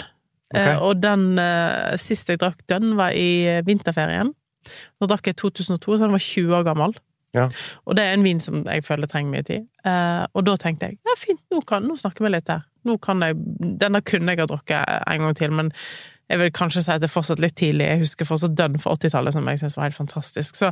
Okay. 0.51 0.75
Eh, 0.75 0.83
og 0.83 1.01
den 1.03 1.39
eh, 1.41 1.97
siste 1.99 2.35
jeg 2.35 2.43
drakk 2.43 2.61
Dønn, 2.71 2.93
var 2.99 3.15
i 3.17 3.43
eh, 3.49 3.63
vinterferien. 3.67 4.31
Nå 5.01 5.09
drakk 5.09 5.31
jeg 5.31 5.39
2002, 5.41 5.97
så 5.97 6.05
den 6.05 6.15
var 6.15 6.23
20 6.23 6.59
år 6.59 6.67
gammel. 6.67 6.95
Ja. 7.35 7.47
Og 7.87 7.95
det 7.95 8.03
er 8.03 8.17
en 8.17 8.25
vin 8.27 8.41
som 8.43 8.63
jeg 8.67 8.83
føler 8.83 9.09
trenger 9.09 9.31
mye 9.33 9.47
tid. 9.47 9.67
Eh, 9.87 10.23
og 10.35 10.45
da 10.47 10.57
tenkte 10.59 10.91
jeg 10.91 10.99
ja, 11.07 11.15
fint, 11.19 11.41
nå, 11.53 11.61
kan, 11.67 11.87
nå 11.87 11.97
snakker 11.99 12.27
vi 12.27 12.33
litt 12.33 12.51
her. 12.51 12.65
Nå 12.87 12.97
kan 13.03 13.21
jeg, 13.23 13.37
Denne 13.81 14.01
kunne 14.05 14.33
jeg 14.33 14.43
ha 14.43 14.49
drukket 14.49 14.97
en 15.07 15.25
gang 15.25 15.37
til, 15.37 15.53
men 15.55 15.71
jeg 16.31 16.39
vil 16.39 16.51
kanskje 16.55 16.83
si 16.85 16.93
at 16.93 17.03
det 17.03 17.09
er 17.09 17.13
fortsatt 17.13 17.41
litt 17.43 17.57
tidlig. 17.59 17.87
Jeg 17.89 18.01
husker 18.05 18.27
fortsatt 18.29 18.55
Dønn 18.55 18.79
fra 18.79 18.95
80-tallet, 18.95 19.35
som 19.35 19.47
jeg 19.51 19.61
syns 19.61 19.77
var 19.77 19.89
helt 19.89 19.97
fantastisk. 19.97 20.59
Så 20.59 20.71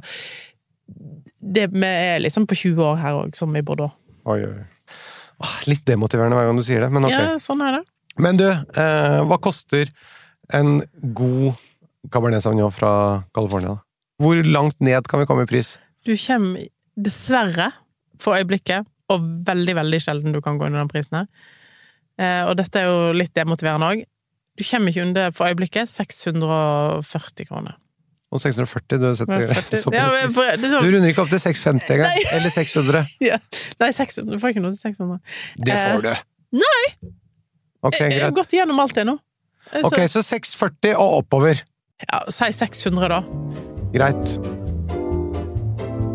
det 1.40 1.70
vi 1.74 1.88
er 1.88 2.22
liksom 2.24 2.48
på 2.50 2.58
20 2.58 2.86
år 2.86 3.00
her 3.02 3.18
òg, 3.20 3.36
som 3.38 3.56
i 3.56 3.64
Bordeaux. 3.66 3.96
Oi, 4.30 4.40
oi. 4.46 5.00
Åh, 5.40 5.56
litt 5.72 5.86
demotiverende 5.88 6.36
hver 6.36 6.50
gang 6.50 6.60
du 6.60 6.66
sier 6.68 6.84
det, 6.84 6.92
men 6.96 7.08
ok. 7.08 7.16
Ja, 7.16 7.36
sånn 7.44 7.64
er 7.64 7.80
det. 7.80 7.84
Men 8.20 8.40
du, 8.40 8.48
eh, 8.50 9.20
hva 9.28 9.38
koster 9.40 9.92
en 10.56 10.82
god 11.16 11.60
Cabernet 12.12 12.44
Sauvignon 12.44 12.74
fra 12.76 12.92
California? 13.36 13.78
Hvor 14.20 14.40
langt 14.44 14.80
ned 14.84 15.08
kan 15.08 15.22
vi 15.22 15.28
komme 15.30 15.46
i 15.46 15.50
pris? 15.52 15.78
Du 16.08 16.16
kommer 16.20 16.68
dessverre, 17.00 17.72
for 18.20 18.36
øyeblikket, 18.36 18.88
og 19.10 19.24
veldig, 19.48 19.78
veldig 19.78 20.00
sjelden 20.04 20.36
du 20.36 20.42
kan 20.44 20.60
gå 20.60 20.68
under 20.68 20.84
den 20.84 20.92
prisen 20.92 21.22
her. 21.22 21.30
Eh, 22.20 22.44
og 22.50 22.58
dette 22.60 22.82
er 22.82 22.90
jo 22.90 23.14
litt 23.16 23.32
demotiverende 23.38 23.94
òg. 23.94 24.04
Du 24.60 24.64
kommer 24.68 24.92
ikke 24.92 25.06
under, 25.06 25.32
for 25.32 25.48
øyeblikket, 25.48 25.88
640 25.90 27.48
kroner. 27.48 27.78
Og 28.30 28.42
640, 28.44 29.00
du 29.02 29.08
setter 29.18 29.80
så 29.84 29.94
Ja, 29.96 30.04
men 30.12 30.28
presis. 30.28 30.36
for- 30.36 30.58
det 30.60 30.68
er 30.70 30.84
Du 30.84 30.90
runder 30.94 31.10
ikke 31.10 31.24
opp 31.24 31.32
til 31.32 31.40
650 31.42 31.96
engang? 31.96 32.20
Eller 32.36 32.52
600? 32.54 33.06
ja. 33.32 33.40
Nei, 33.80 33.90
600. 33.96 34.36
Du 34.36 34.42
får 34.44 34.54
ikke 34.54 34.62
noe 34.68 34.76
til 34.76 34.84
600. 34.84 35.18
Det 35.66 35.80
får 35.80 36.04
du! 36.06 36.12
Nei! 36.60 36.84
Okay, 37.88 38.10
Jeg 38.10 38.18
jeg 38.20 38.26
har 38.28 38.36
gått 38.36 38.54
gjennom 38.54 38.80
alt 38.84 38.94
det 39.00 39.06
nå. 39.08 39.16
Så. 39.72 39.82
Ok, 39.88 39.98
så 40.12 40.22
640 40.26 40.96
og 41.00 41.20
oppover. 41.24 41.64
ja, 42.06 42.20
si 42.34 42.52
600, 42.52 43.08
da. 43.10 43.22
Greit. 43.96 44.36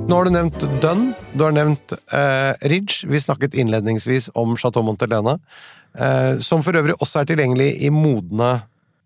Nå 0.05 0.19
har 0.19 0.29
du 0.29 0.35
nevnt 0.35 0.65
Dunn, 0.83 1.15
du 1.33 1.45
har 1.47 1.55
nevnt 1.57 1.95
eh, 2.13 2.53
Ridge. 2.69 3.07
Vi 3.09 3.21
snakket 3.25 3.55
innledningsvis 3.57 4.29
om 4.37 4.53
Chateau 4.61 4.85
Montelena, 4.85 5.39
eh, 5.39 5.84
som 6.43 6.63
for 6.67 6.75
øvrig 6.75 6.97
også 6.99 7.21
er 7.21 7.29
tilgjengelig 7.31 7.69
i 7.87 7.91
modne 7.95 8.49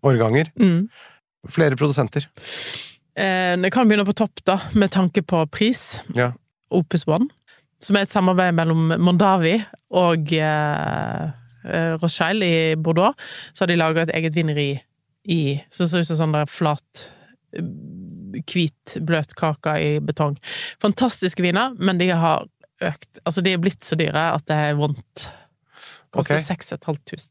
årganger. 0.05 0.49
Mm. 0.59 0.87
Flere 1.49 1.77
produsenter. 1.77 2.25
Eh, 3.19 3.55
Det 3.61 3.71
kan 3.71 3.87
begynne 3.87 4.05
på 4.05 4.15
topp, 4.15 4.41
da, 4.45 4.59
med 4.73 4.91
tanke 4.91 5.21
på 5.21 5.45
pris. 5.51 6.01
Ja. 6.15 6.31
Opus 6.71 7.07
One, 7.07 7.27
som 7.81 7.95
er 7.97 8.05
et 8.05 8.11
samarbeid 8.11 8.53
mellom 8.55 8.93
Mondavi 9.01 9.55
og 9.97 10.33
eh, 10.33 11.29
Rochelle 12.01 12.45
i 12.45 12.75
Bordeaux. 12.75 13.15
Så 13.53 13.63
har 13.63 13.71
de 13.71 13.79
laga 13.79 14.03
et 14.05 14.13
eget 14.15 14.35
vineri 14.35 14.71
i 15.29 15.59
som 15.69 15.87
ser 15.87 16.03
ut 16.03 16.07
som 16.07 16.19
sånn 16.23 16.35
der 16.37 16.49
flat 16.49 17.09
eh, 17.55 17.65
Hvit, 18.29 18.99
bløt 19.01 19.33
kake 19.35 19.71
i 19.81 19.93
betong. 20.05 20.35
Fantastiske 20.81 21.41
viner, 21.41 21.73
men 21.81 21.97
de 21.97 22.11
har 22.13 22.45
økt 22.79 23.19
Altså, 23.25 23.41
de 23.43 23.51
er 23.55 23.59
blitt 23.59 23.83
så 23.83 23.97
dyre 23.99 24.21
at 24.37 24.45
det 24.47 24.55
er 24.55 24.77
vondt. 24.77 25.25
Koster 26.15 26.39
okay. 26.39 26.45
6500. 26.45 27.29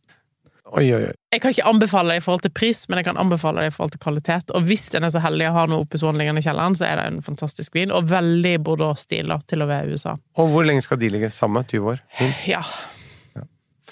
Oi, 0.68 0.84
oi, 0.92 1.00
oi. 1.00 1.14
Jeg 1.32 1.40
kan 1.40 1.52
ikke 1.54 1.64
anbefale 1.68 2.12
det 2.12 2.20
i 2.20 2.24
forhold 2.24 2.42
til 2.44 2.52
pris, 2.52 2.82
men 2.88 3.00
jeg 3.00 3.06
kan 3.08 3.20
anbefale 3.20 3.62
det 3.64 3.70
i 3.70 3.74
forhold 3.74 3.94
til 3.94 4.02
kvalitet. 4.02 4.52
Og 4.56 4.66
hvis 4.68 4.84
en 4.96 5.06
er 5.06 5.12
så 5.14 5.22
heldig 5.24 5.46
å 5.48 5.54
ha 5.56 5.64
noe 5.70 5.86
oppe 5.86 5.96
i 5.96 6.26
i 6.28 6.44
kjelleren, 6.44 6.76
så 6.76 6.84
er 6.84 7.00
det 7.00 7.06
en 7.08 7.22
fantastisk 7.24 7.74
vin, 7.74 7.92
og 7.94 8.10
veldig 8.10 8.58
Bordeaux-stil 8.66 9.32
til 9.48 9.64
å 9.64 9.68
være 9.70 9.88
i 9.88 9.96
USA. 9.96 10.18
Og 10.36 10.52
hvor 10.52 10.68
lenge 10.68 10.84
skal 10.84 11.00
de 11.00 11.08
ligge? 11.08 11.30
Samme? 11.30 11.64
20 11.64 11.88
år? 11.94 12.04
Minst? 12.20 12.44
Ja. 12.48 12.62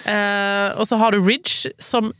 Eh, 0.05 0.77
og 0.77 0.85
så 0.87 0.99
har 1.01 1.13
du 1.13 1.25
Ridge, 1.25 1.73
som 1.81 2.13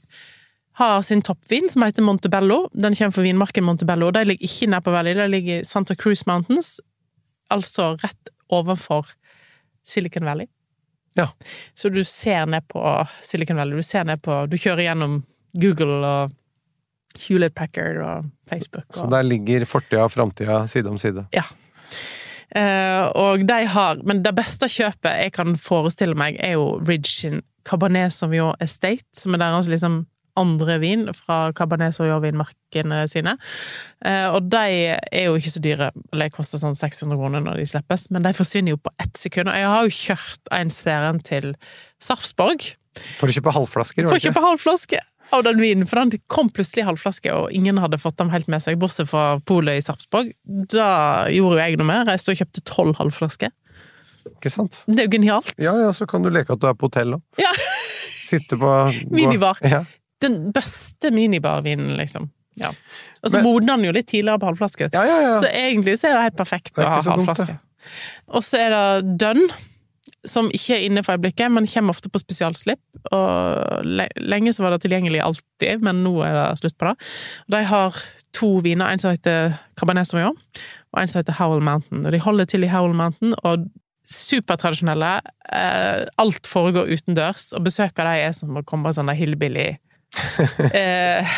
har 0.81 1.03
sin 1.03 1.23
toppvin, 1.23 1.69
som 1.69 1.85
heter 1.85 2.03
Montebello. 2.03 2.67
Den 2.73 2.97
kommer 2.97 3.13
fra 3.13 3.25
vinmarken 3.25 3.65
Montebello, 3.65 4.11
de 4.11 4.25
ligger 4.25 4.49
ikke 4.49 4.71
nede 4.73 4.85
på 4.85 4.93
Valley, 4.93 5.15
de 5.15 5.29
ligger 5.29 5.61
i 5.61 5.65
Santa 5.65 5.95
Cruz 5.95 6.27
Mountains, 6.27 6.81
altså 7.53 7.95
rett 8.03 8.33
overfor 8.53 9.13
Silicon 9.85 10.25
Valley. 10.25 10.49
Ja. 11.17 11.31
Så 11.75 11.91
du 11.93 12.03
ser 12.05 12.47
ned 12.51 12.67
på 12.69 12.83
Silicon 13.25 13.57
Valley, 13.57 13.81
du 13.81 13.87
ser 13.87 14.05
ned 14.09 14.23
på 14.25 14.43
Du 14.51 14.59
kjører 14.61 14.87
gjennom 14.89 15.23
Google 15.57 16.01
og 16.05 16.35
Hewlett 17.17 17.55
Packard 17.57 18.01
og 18.05 18.27
Facebook. 18.51 18.85
Og, 18.89 18.99
Så 19.01 19.07
der 19.11 19.25
ligger 19.25 19.65
fortida 19.65 20.05
og 20.05 20.13
framtida 20.13 20.67
side 20.69 20.91
om 20.93 20.99
side. 21.01 21.25
Ja. 21.33 21.47
Uh, 22.57 23.11
og 23.19 23.43
de 23.49 23.57
har 23.67 23.99
Men 24.07 24.23
det 24.23 24.31
beste 24.37 24.69
kjøpet 24.71 25.17
jeg 25.19 25.33
kan 25.35 25.57
forestille 25.59 26.15
meg, 26.15 26.37
er 26.39 26.55
jo 26.55 26.77
Ridge 26.87 27.27
in 27.27 27.41
Cabernet 27.67 28.15
Sauvignon 28.15 28.55
Estate, 28.63 29.09
som 29.17 29.35
er 29.35 29.43
deres 29.43 29.69
liksom 29.73 30.05
andre 30.41 30.79
vin 30.83 31.07
fra 31.17 31.51
Cabernet 31.57 31.97
Sauvignon-vinmarkene 31.97 33.03
sine. 33.11 33.37
Eh, 34.05 34.29
og 34.31 34.51
de 34.53 34.63
er 34.97 35.27
jo 35.29 35.37
ikke 35.39 35.55
så 35.57 35.63
dyre, 35.65 35.91
eller 36.13 36.29
de 36.31 36.37
koster 36.37 36.63
sånn 36.63 36.77
600 36.79 37.19
kroner 37.19 37.45
når 37.45 37.61
de 37.63 37.67
slippes, 37.73 38.09
men 38.15 38.27
de 38.27 38.35
forsvinner 38.37 38.77
jo 38.77 38.81
på 38.83 38.93
ett 39.03 39.17
sekund. 39.21 39.51
Og 39.53 39.59
jeg 39.61 39.73
har 39.73 39.89
jo 39.89 39.99
kjørt 39.99 40.55
en 40.61 40.73
serien 40.73 41.21
til 41.27 41.53
Sarpsborg 42.03 42.73
For 43.17 43.29
å 43.29 43.37
kjøpe 43.37 43.53
halvflasker, 43.53 44.09
for 44.09 44.17
å 44.17 44.25
kjøpe 44.25 44.45
halvflaske 44.45 45.03
av 45.35 45.43
den 45.43 45.59
vinen, 45.61 45.87
for 45.91 45.99
den 45.99 46.21
kom 46.31 46.49
plutselig 46.55 46.85
i 46.85 46.87
halvflaske, 46.87 47.33
og 47.35 47.55
ingen 47.55 47.81
hadde 47.83 47.99
fått 47.99 48.19
dem 48.21 48.31
helt 48.31 48.49
med 48.53 48.63
seg, 48.63 48.79
bortsett 48.79 49.11
fra 49.11 49.41
polet 49.49 49.81
i 49.81 49.85
Sarpsborg. 49.85 50.33
Da 50.71 51.27
gjorde 51.35 51.59
jo 51.59 51.63
jeg 51.65 51.81
noe 51.81 51.89
mer, 51.89 52.05
reiste 52.09 52.33
og 52.33 52.39
kjøpte 52.41 52.63
tolv 52.69 52.95
halvflasker. 53.01 53.51
Ikke 54.37 54.51
sant? 54.53 54.83
Det 54.87 55.03
er 55.03 55.09
jo 55.09 55.15
genialt! 55.17 55.53
Ja, 55.63 55.75
ja, 55.79 55.91
så 55.95 56.07
kan 56.11 56.25
du 56.25 56.31
leke 56.35 56.55
at 56.55 56.63
du 56.63 56.69
er 56.71 56.79
på 56.79 56.89
hotell 56.89 57.17
òg. 57.19 57.25
Ja. 57.43 57.53
Sitte 58.27 58.59
på 58.59 58.73
Minibar. 59.15 59.61
Ja. 59.67 59.85
Den 60.25 60.51
beste 60.55 61.11
minibarvinen, 61.13 61.95
liksom. 61.99 62.31
Ja. 62.57 62.71
Og 63.21 63.33
så 63.33 63.43
modner 63.45 63.77
den 63.77 63.89
jo 63.91 63.95
litt 63.97 64.09
tidligere 64.09 64.41
på 64.41 64.49
halvflaske. 64.49 64.89
ja, 64.95 65.05
ja, 65.05 65.17
ja. 65.21 65.39
Så 65.43 65.51
egentlig 65.53 65.99
så 66.01 66.09
er 66.11 66.17
det 66.17 66.27
helt 66.31 66.39
perfekt 66.39 66.75
Det 66.77 66.85
å 66.87 66.93
ha 66.95 67.03
halvflaske. 67.05 67.59
Og 68.35 68.45
så 68.45 68.61
er 68.65 68.73
det 68.73 69.17
Dønn, 69.21 69.45
som 70.27 70.49
ikke 70.55 70.75
er 70.75 70.87
inne 70.89 71.05
for 71.07 71.15
øyeblikket, 71.15 71.53
men 71.53 71.69
kommer 71.71 71.95
ofte 71.95 72.11
på 72.11 72.19
spesialslipp. 72.23 72.81
Og 73.15 73.87
lenge 73.87 74.55
så 74.57 74.65
var 74.65 74.75
det 74.75 74.83
tilgjengelig 74.87 75.23
alltid, 75.23 75.85
men 75.85 76.03
nå 76.03 76.17
er 76.27 76.35
det 76.35 76.47
slutt 76.63 76.79
på 76.81 76.91
det. 76.91 77.11
De 77.55 77.63
har 77.69 78.01
to 78.37 78.57
viner, 78.65 78.89
en 78.91 79.03
som 79.03 79.15
heter 79.15 79.55
Cabernet 79.79 80.09
Sauvignon, 80.09 80.37
og 80.93 81.01
en 81.01 81.13
som 81.13 81.21
heter 81.21 81.39
Howell 81.39 81.63
Mountain. 81.65 82.07
Og 82.09 82.17
de 82.17 82.23
holder 82.25 82.49
til 82.51 82.67
i 82.67 82.73
Howell 82.73 82.97
Mountain, 82.97 83.37
og 83.45 83.69
supertradisjonelle. 84.07 85.17
Eh, 85.53 86.05
alt 86.23 86.47
foregår 86.47 86.91
utendørs, 86.95 87.53
og 87.57 87.67
besøk 87.67 87.99
av 87.99 88.11
dem 88.11 88.27
er 88.27 88.35
som 88.35 88.59
å 88.59 88.65
komme 88.67 88.89
på 88.89 88.97
sånn 88.99 89.11
der 89.11 89.19
hillbilly 89.19 89.75
eh, 90.81 91.37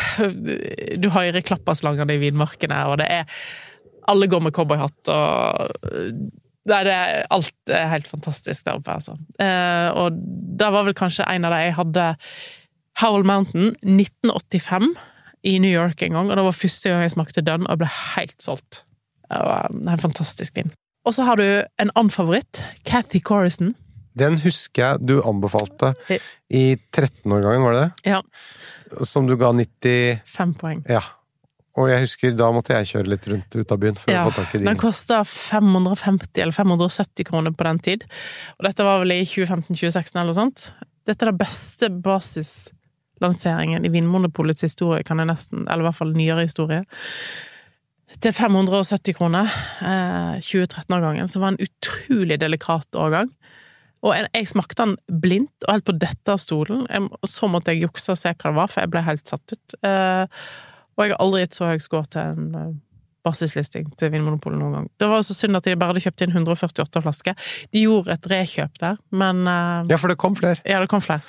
Du 1.01 1.09
hører 1.11 1.45
klapperslangene 1.45 2.15
i 2.15 2.23
vinmarkene, 2.23 2.83
og 2.91 2.99
det 3.01 3.09
er 3.11 3.41
Alle 4.09 4.29
går 4.31 4.45
med 4.45 4.55
cowboyhatt, 4.57 5.11
og 5.13 5.73
Nei, 6.69 6.83
det 6.85 6.93
er, 6.93 7.23
alt 7.33 7.73
er 7.73 7.87
helt 7.95 8.09
fantastisk 8.11 8.67
der 8.67 8.77
oppe, 8.77 8.93
altså. 8.93 9.15
Eh, 9.41 9.89
og 9.97 10.19
det 10.61 10.69
var 10.75 10.85
vel 10.85 10.97
kanskje 10.97 11.25
en 11.25 11.47
av 11.49 11.55
de 11.55 11.63
jeg 11.65 11.77
hadde 11.79 12.09
Howell 13.01 13.25
Mountain 13.25 13.71
1985 13.87 14.91
i 15.49 15.55
New 15.63 15.73
York 15.73 16.03
en 16.03 16.19
gang, 16.19 16.29
og 16.29 16.37
det 16.37 16.45
var 16.45 16.59
første 16.59 16.93
gang 16.93 17.07
jeg 17.07 17.15
smakte 17.15 17.45
den 17.47 17.65
og 17.71 17.81
ble 17.81 17.89
helt 17.89 18.37
solgt. 18.43 18.83
Det 19.29 19.41
var 19.49 19.73
en 19.73 20.03
fantastisk 20.03 20.59
vin. 20.59 20.73
Og 21.09 21.15
så 21.17 21.25
har 21.25 21.41
du 21.41 21.47
en 21.47 21.93
annen 21.95 22.13
favoritt, 22.13 22.61
Cathy 22.85 23.23
Corrison. 23.25 23.73
Den 24.19 24.37
husker 24.43 24.83
jeg 24.85 25.07
du 25.09 25.19
anbefalte 25.23 25.95
i 26.51 26.65
13-årgangen, 26.93 27.63
var 27.65 27.77
det 27.79 27.85
det? 27.85 28.11
Ja, 28.15 28.23
Som 29.05 29.27
du 29.29 29.37
ga 29.41 29.53
90 29.53 30.55
poeng. 30.61 30.83
Ja. 30.89 31.03
Og 31.79 31.87
jeg 31.93 32.03
husker, 32.03 32.33
da 32.35 32.49
måtte 32.51 32.75
jeg 32.75 32.89
kjøre 32.91 33.11
litt 33.13 33.27
rundt 33.31 33.55
ut 33.55 33.71
av 33.75 33.79
byen 33.79 33.95
for 34.01 34.11
Ja, 34.11 34.25
å 34.27 34.31
få 34.33 34.41
tak 34.41 34.55
i 34.57 34.59
den 34.59 34.67
din. 34.73 34.81
kosta 34.81 35.21
550 35.23 36.41
eller 36.43 36.57
570 36.57 37.29
kroner 37.29 37.55
på 37.55 37.67
den 37.69 37.79
tid. 37.85 38.07
Og 38.59 38.67
dette 38.67 38.83
var 38.87 38.99
vel 39.05 39.15
i 39.15 39.21
2015-2016 39.29 40.17
eller 40.19 40.33
noe 40.33 40.39
sånt. 40.41 40.65
Dette 41.07 41.23
er 41.23 41.31
den 41.31 41.39
beste 41.39 41.93
basislanseringen 42.03 43.87
i 43.87 43.93
Vinmonopolets 43.95 44.65
historie, 44.67 45.05
kan 45.07 45.23
jeg 45.23 45.31
nesten, 45.31 45.69
eller 45.69 45.85
i 45.85 45.89
hvert 45.89 46.01
fall 46.01 46.13
nyere 46.17 46.49
historie. 46.49 46.83
til 48.25 48.33
570 48.33 49.13
kroner, 49.15 49.45
eh, 49.85 50.39
2013-årgangen, 50.41 51.29
som 51.29 51.43
var 51.43 51.49
en 51.53 51.59
utrolig 51.61 52.39
delikat 52.41 52.89
årgang. 52.97 53.29
Og 54.07 54.15
jeg, 54.15 54.47
smakte 54.47 54.85
den 54.85 55.21
blindt 55.23 55.67
og 55.67 55.73
helt 55.75 55.87
på 55.89 55.97
dette 55.99 56.35
av 56.35 56.39
stolen, 56.39 56.85
og 56.87 57.27
så 57.27 57.49
måtte 57.51 57.75
jeg 57.75 57.89
jukse 57.89 58.15
og 58.15 58.21
se 58.21 58.31
hva 58.31 58.53
det 58.53 58.59
var, 58.61 58.71
for 58.71 58.85
jeg 58.85 58.93
ble 58.95 59.03
helt 59.09 59.31
satt 59.31 59.55
ut. 59.55 59.79
Eh, 59.83 60.43
og 60.95 61.05
jeg 61.05 61.15
har 61.15 61.23
aldri 61.25 61.43
gitt 61.43 61.59
så 61.59 61.73
høy 61.73 61.83
score 61.83 62.11
til 62.13 62.31
en 62.37 62.55
eh, 62.59 62.77
basislisting 63.29 63.93
til 64.01 64.11
Vinmonopolet 64.17 64.59
noen 64.59 64.75
gang. 64.81 64.91
Det 64.99 65.09
var 65.13 65.21
jo 65.23 65.29
så 65.29 65.37
synd 65.39 65.61
at 65.61 65.69
de 65.69 65.77
bare 65.79 65.93
hadde 65.95 66.05
kjøpt 66.09 66.25
inn 66.27 66.35
148 66.35 67.05
flasker. 67.07 67.49
De 67.77 67.85
gjorde 67.87 68.17
et 68.17 68.29
rekjøp 68.33 68.81
der, 68.83 68.99
men 69.13 69.45
eh, 69.47 69.89
Ja, 69.93 70.01
for 70.01 70.09
det 70.13 70.19
kom 70.21 70.37
flere. 70.39 70.59
ja, 70.65 70.81
det 70.83 70.89
kom 70.93 71.05
flere. 71.05 71.23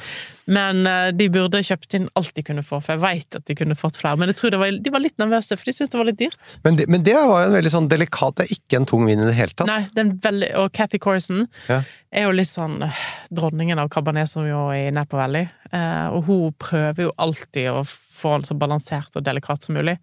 Men 0.49 0.79
eh, 0.89 1.11
de 1.13 1.27
burde 1.29 1.59
kjøpt 1.61 1.93
inn 1.99 2.07
alt 2.17 2.31
de 2.33 2.41
kunne 2.47 2.63
få, 2.65 2.79
for 2.81 2.95
jeg 2.95 3.03
veit 3.03 3.35
at 3.37 3.45
de 3.45 3.55
kunne 3.59 3.75
fått 3.77 3.99
flere. 4.01 4.17
Men 4.17 4.31
jeg 4.31 4.39
tror 4.39 4.55
det 4.55 4.61
var, 4.63 4.71
de 4.87 4.93
var 4.95 5.03
litt 5.03 5.19
nervøse, 5.21 5.53
for 5.59 5.69
de 5.69 5.75
syntes 5.77 5.91
det 5.93 5.99
var 6.01 6.07
litt 6.09 6.17
dyrt. 6.23 6.55
Men 6.65 6.79
det, 6.79 6.87
men 6.89 7.03
det 7.05 7.13
var 7.19 7.43
jo 7.43 7.49
en 7.51 7.57
veldig 7.59 7.73
sånn 7.75 7.89
delikat 7.91 8.39
Det 8.39 8.47
er 8.47 8.55
ikke 8.55 8.79
en 8.79 8.87
tung 8.89 9.05
vin 9.05 9.21
i 9.21 9.27
det 9.29 9.35
hele 9.37 9.53
tatt. 9.53 9.69
Nei, 9.69 9.83
den 9.99 10.15
veldig, 10.23 10.49
Og 10.63 10.71
Cathy 10.73 10.97
Corson 11.03 11.45
Ja. 11.69 11.83
er 12.09 12.25
jo 12.25 12.33
litt 12.33 12.49
sånn 12.49 12.79
eh, 12.87 13.03
dronningen 13.29 13.77
av 13.83 13.91
Cabernet 13.93 14.31
Sauvignon 14.31 14.73
i 14.73 14.89
Napa 14.95 15.19
Valley. 15.21 15.45
Og 15.69 16.23
hun 16.25 16.53
prøver 16.57 17.03
jo 17.05 17.11
alltid 17.21 17.67
å 17.69 17.83
få 17.85 18.31
den 18.39 18.47
så 18.49 18.55
balansert 18.57 19.13
og 19.19 19.23
delikat 19.27 19.63
som 19.67 19.75
mulig. 19.77 19.99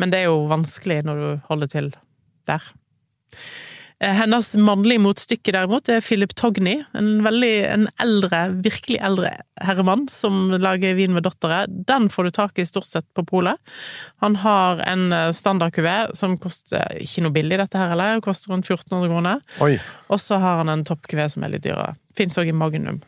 Men 0.00 0.10
det 0.12 0.22
er 0.24 0.30
jo 0.32 0.44
vanskelig 0.50 1.02
når 1.06 1.22
du 1.22 1.28
holder 1.50 1.70
til 1.70 1.92
der. 2.48 2.72
Eh, 4.02 4.10
Hennes 4.18 4.48
mannlige 4.58 5.00
motstykke 5.00 5.52
derimot 5.54 5.88
er 5.88 6.02
Philip 6.02 6.32
Togny, 6.36 6.80
en 6.98 7.22
veldig 7.24 7.52
en 7.70 7.86
eldre, 8.02 8.40
virkelig 8.64 8.98
eldre 9.06 9.30
herremann 9.62 10.08
som 10.10 10.50
lager 10.58 10.96
vin 10.98 11.14
med 11.14 11.24
datteret. 11.28 11.70
Den 11.88 12.08
får 12.12 12.26
du 12.28 12.34
tak 12.34 12.58
i 12.58 12.66
stort 12.66 12.88
sett 12.90 13.06
på 13.14 13.22
polet. 13.30 13.56
Han 14.24 14.36
har 14.42 14.82
en 14.88 15.06
eh, 15.14 15.30
standardkuvé 15.36 15.96
som 16.18 16.36
koster 16.42 16.98
ikke 17.00 17.24
noe 17.24 17.36
billig, 17.38 17.60
dette 17.62 17.78
her 17.80 17.94
heller, 17.94 18.20
koster 18.24 18.52
rundt 18.52 18.66
1400 18.68 19.08
kroner. 19.14 19.42
Og 20.10 20.20
så 20.20 20.42
har 20.42 20.60
han 20.64 20.74
en 20.74 20.84
toppkuvé 20.84 21.30
som 21.32 21.46
er 21.46 21.54
litt 21.54 21.64
dyrere. 21.66 21.94
Fins 22.18 22.36
òg 22.42 22.50
i 22.50 22.56
Magnum. 22.56 23.00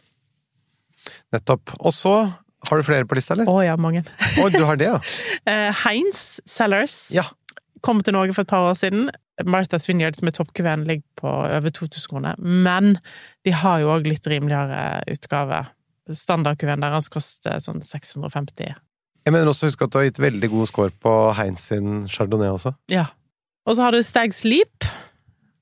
nettopp. 1.34 1.74
Og 1.80 1.92
så 1.94 2.14
har 2.70 2.80
du 2.80 2.86
flere 2.86 3.06
på 3.08 3.14
lista, 3.18 3.34
eller? 3.36 3.48
Å 3.50 3.60
ja, 3.64 3.76
mange. 3.80 4.02
Oi, 4.42 4.48
du 4.54 4.62
har 4.64 4.76
det, 4.80 4.88
ja. 4.90 4.98
Eh, 5.50 5.70
Heinz 5.84 6.40
Sellers 6.46 7.10
Ja. 7.14 7.22
kom 7.86 8.00
til 8.02 8.14
Norge 8.16 8.34
for 8.34 8.42
et 8.46 8.50
par 8.50 8.66
år 8.70 8.74
siden. 8.78 9.08
Martha's 9.44 9.84
Vineyard, 9.88 10.16
som 10.16 10.26
er 10.30 10.34
toppkuven, 10.34 10.86
ligger 10.88 11.04
på 11.20 11.28
over 11.28 11.68
2000 11.70 12.08
kroner. 12.10 12.38
Men 12.40 12.96
de 13.44 13.52
har 13.52 13.82
jo 13.82 13.90
òg 13.92 14.06
litt 14.08 14.26
rimeligere 14.26 15.02
utgave. 15.12 15.62
Standardkuven 16.10 16.80
deres 16.82 17.08
koster 17.12 17.58
sånn 17.62 17.82
650. 17.84 18.74
Jeg 19.26 19.34
mener 19.34 19.50
også 19.50 19.66
å 19.66 19.70
huske 19.72 19.84
at 19.88 19.92
du 19.92 19.98
har 19.98 20.06
gitt 20.06 20.20
veldig 20.22 20.50
god 20.52 20.68
score 20.70 20.92
på 21.02 21.12
Heinz 21.34 21.64
sin 21.72 22.04
chardonnay 22.08 22.52
også. 22.54 22.72
Ja. 22.92 23.08
Og 23.66 23.74
så 23.76 23.82
har 23.82 23.92
du 23.96 24.02
Stag 24.06 24.34
Sleep, 24.34 24.86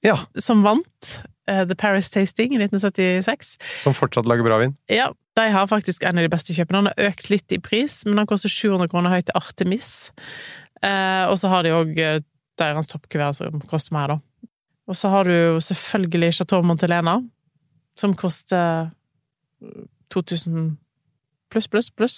Ja, 0.04 0.18
som 0.36 0.60
vant 0.66 1.08
eh, 1.48 1.62
The 1.64 1.74
Paris 1.80 2.10
Tasting 2.12 2.52
i 2.52 2.58
1976. 2.60 3.54
som 3.80 3.96
fortsatt 3.96 4.28
lager 4.28 4.44
bra 4.44 4.58
vin. 4.60 4.74
Ja, 4.92 5.06
de 5.34 5.48
har 5.50 5.66
faktisk 5.70 6.04
en 6.06 6.18
av 6.20 6.26
de 6.26 6.30
beste 6.32 6.54
kjøpene. 6.54 6.84
Den 6.84 6.90
har 6.92 7.10
økt 7.10 7.30
litt 7.32 7.54
i 7.54 7.58
pris, 7.62 8.02
men 8.06 8.20
den 8.20 8.28
koster 8.30 8.52
700 8.52 8.90
kroner 8.92 9.14
høyt 9.14 9.26
til 9.30 9.38
Artemis. 9.38 9.88
Eh, 10.84 11.24
og 11.26 11.36
så 11.40 11.50
har 11.50 11.66
de 11.66 11.74
òg 11.74 11.94
deres 12.60 12.90
toppkuvert 12.90 13.40
som 13.40 13.62
koster 13.70 13.96
mer, 13.96 14.14
da. 14.14 14.48
Og 14.86 14.98
så 14.98 15.10
har 15.10 15.26
du 15.26 15.58
selvfølgelig 15.64 16.34
Chateau 16.38 16.62
Montelena, 16.66 17.16
som 17.98 18.14
koster 18.18 18.90
2000 20.12 20.76
pluss, 21.50 21.68
pluss, 21.70 21.90
pluss. 21.90 22.16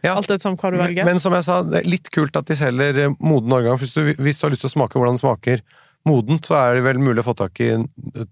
Ja. 0.00 0.14
Alt 0.14 0.30
etter 0.32 0.54
hva 0.56 0.70
du 0.72 0.78
velger. 0.80 1.04
men 1.04 1.20
som 1.20 1.34
jeg 1.36 1.44
sa, 1.44 1.60
det 1.66 1.82
er 1.82 1.90
litt 1.90 2.08
kult 2.14 2.36
at 2.38 2.48
de 2.48 2.56
selger 2.56 3.02
eh, 3.04 3.14
moden 3.20 3.52
årgang. 3.52 3.76
Hvis 3.80 3.92
du, 3.96 4.14
hvis 4.16 4.40
du 4.40 4.46
har 4.46 4.54
lyst 4.54 4.64
til 4.64 4.70
å 4.70 4.76
smake 4.78 4.96
hvordan 4.96 5.18
det 5.18 5.24
smaker 5.24 5.64
modent, 6.08 6.48
så 6.48 6.56
er 6.62 6.78
det 6.78 6.86
vel 6.86 7.00
mulig 7.02 7.20
å 7.20 7.26
få 7.28 7.36
tak 7.36 7.60
i 7.60 7.74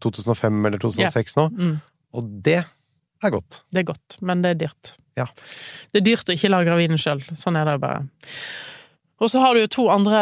2005 0.00 0.62
eller 0.70 0.80
2006 0.80 1.36
nå. 1.36 1.48
Mm, 1.52 1.74
Og 2.16 2.30
det 2.46 2.62
er 3.26 3.34
godt. 3.34 3.62
det 3.74 3.82
er 3.82 3.90
godt, 3.90 4.18
men 4.22 4.42
det 4.44 4.54
er 4.54 4.64
dyrt. 4.66 4.94
Ja. 5.18 5.26
Det 5.92 6.00
er 6.00 6.06
dyrt 6.06 6.30
å 6.30 6.36
ikke 6.36 6.52
lagre 6.52 6.78
vinen 6.78 7.00
sjøl. 7.00 7.22
Sånn 7.34 7.58
er 7.58 7.66
det 7.66 7.78
jo 7.78 7.82
bare. 7.82 8.04
Og 9.18 9.32
så 9.32 9.40
har 9.42 9.54
du 9.54 9.64
jo 9.64 9.70
to 9.74 9.84
andre 9.90 10.18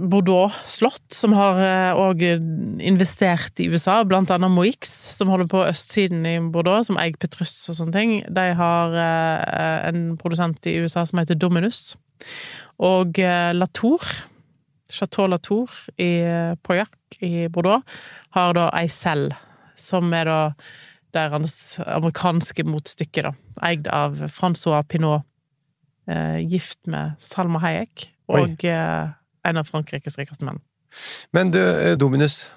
Bordeaux-slott 0.00 1.12
som 1.12 1.34
har 1.36 1.58
òg 2.00 2.22
investert 2.24 3.60
i 3.60 3.66
USA, 3.68 3.98
blant 4.08 4.32
annet 4.32 4.52
Moix, 4.54 4.88
som 4.88 5.28
holder 5.28 5.50
på 5.50 5.66
østsiden 5.66 6.24
i 6.24 6.38
Bordeaux, 6.40 6.88
som 6.88 6.96
eier 7.00 7.18
Petrus 7.20 7.52
og 7.68 7.76
sånne 7.76 7.96
ting. 7.98 8.14
De 8.32 8.46
har 8.56 8.96
eh, 8.96 9.90
en 9.90 10.16
produsent 10.20 10.70
i 10.70 10.78
USA 10.80 11.04
som 11.04 11.20
heter 11.20 11.36
Dominus. 11.36 11.98
Og 12.80 13.20
eh, 13.20 13.52
Latour, 13.52 14.08
Chateau 14.90 15.28
Latour 15.28 15.76
i 16.00 16.10
Poyac 16.64 17.20
i 17.20 17.44
Bordeaux, 17.52 17.84
har 18.38 18.56
da 18.56 18.70
ei 18.80 18.88
selv, 18.88 19.36
som 19.76 20.08
er 20.16 20.32
da 20.32 20.40
deres 21.16 21.54
amerikanske 21.84 22.64
motstykke, 22.68 23.24
da. 23.28 23.32
Eid 23.66 23.88
av 23.92 24.18
Francois 24.32 24.86
Pinot, 24.88 25.26
eh, 26.10 26.38
gift 26.44 26.80
med 26.90 27.16
Salma 27.22 27.62
Hayek, 27.62 28.08
og 28.30 28.64
eh, 28.64 29.10
en 29.46 29.60
av 29.60 29.68
Frankrikes 29.68 30.18
rikeste 30.20 30.46
menn. 30.46 30.60
Men 31.36 31.52
du, 31.54 31.60
eh, 31.60 31.96
Dominus. 31.98 32.48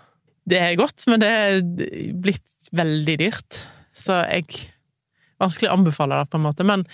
Det 0.49 0.59
er 0.59 0.75
godt, 0.79 1.05
men 1.07 1.23
det 1.23 1.31
er 1.31 1.59
blitt 2.19 2.71
veldig 2.75 3.17
dyrt. 3.21 3.65
Så 3.95 4.23
jeg 4.27 4.69
Vanskelig 5.41 5.67
å 5.67 5.73
anbefale 5.75 6.21
det, 6.21 6.29
på 6.31 6.39
en 6.39 6.45
måte. 6.45 6.63
Men 6.63 6.85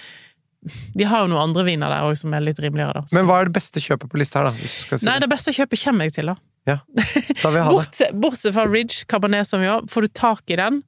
de 0.97 1.05
har 1.07 1.23
jo 1.23 1.29
noen 1.31 1.49
andre 1.49 1.65
viner 1.67 1.91
der 1.91 2.07
òg 2.07 2.17
som 2.17 2.33
er 2.33 2.43
litt 2.43 2.59
rimeligere, 2.63 2.99
da. 2.99 3.15
Men 3.15 3.27
hva 3.29 3.39
er 3.39 3.49
det 3.49 3.55
beste 3.59 3.83
kjøpet 3.83 4.09
på 4.11 4.19
lista 4.19 4.41
her, 4.41 4.49
da? 4.49 4.69
Si 4.71 4.87
Nei, 5.05 5.19
det. 5.19 5.27
det 5.27 5.31
beste 5.31 5.53
kjøpet 5.55 5.83
kommer 5.83 6.09
jeg 6.09 6.15
til, 6.17 6.31
da. 6.31 6.35
Ja, 6.67 6.77
da 6.95 7.51
vil 7.51 7.59
jeg 7.59 7.67
ha 7.67 7.69
det. 7.69 7.75
Bortsett, 7.77 8.17
bortsett 8.25 8.55
fra 8.55 8.65
Ridge 8.67 9.05
Cabernet 9.11 9.47
Sauvignon, 9.47 9.87
får 9.91 10.07
du 10.07 10.11
tak 10.19 10.51
i 10.51 10.57
den 10.59 10.81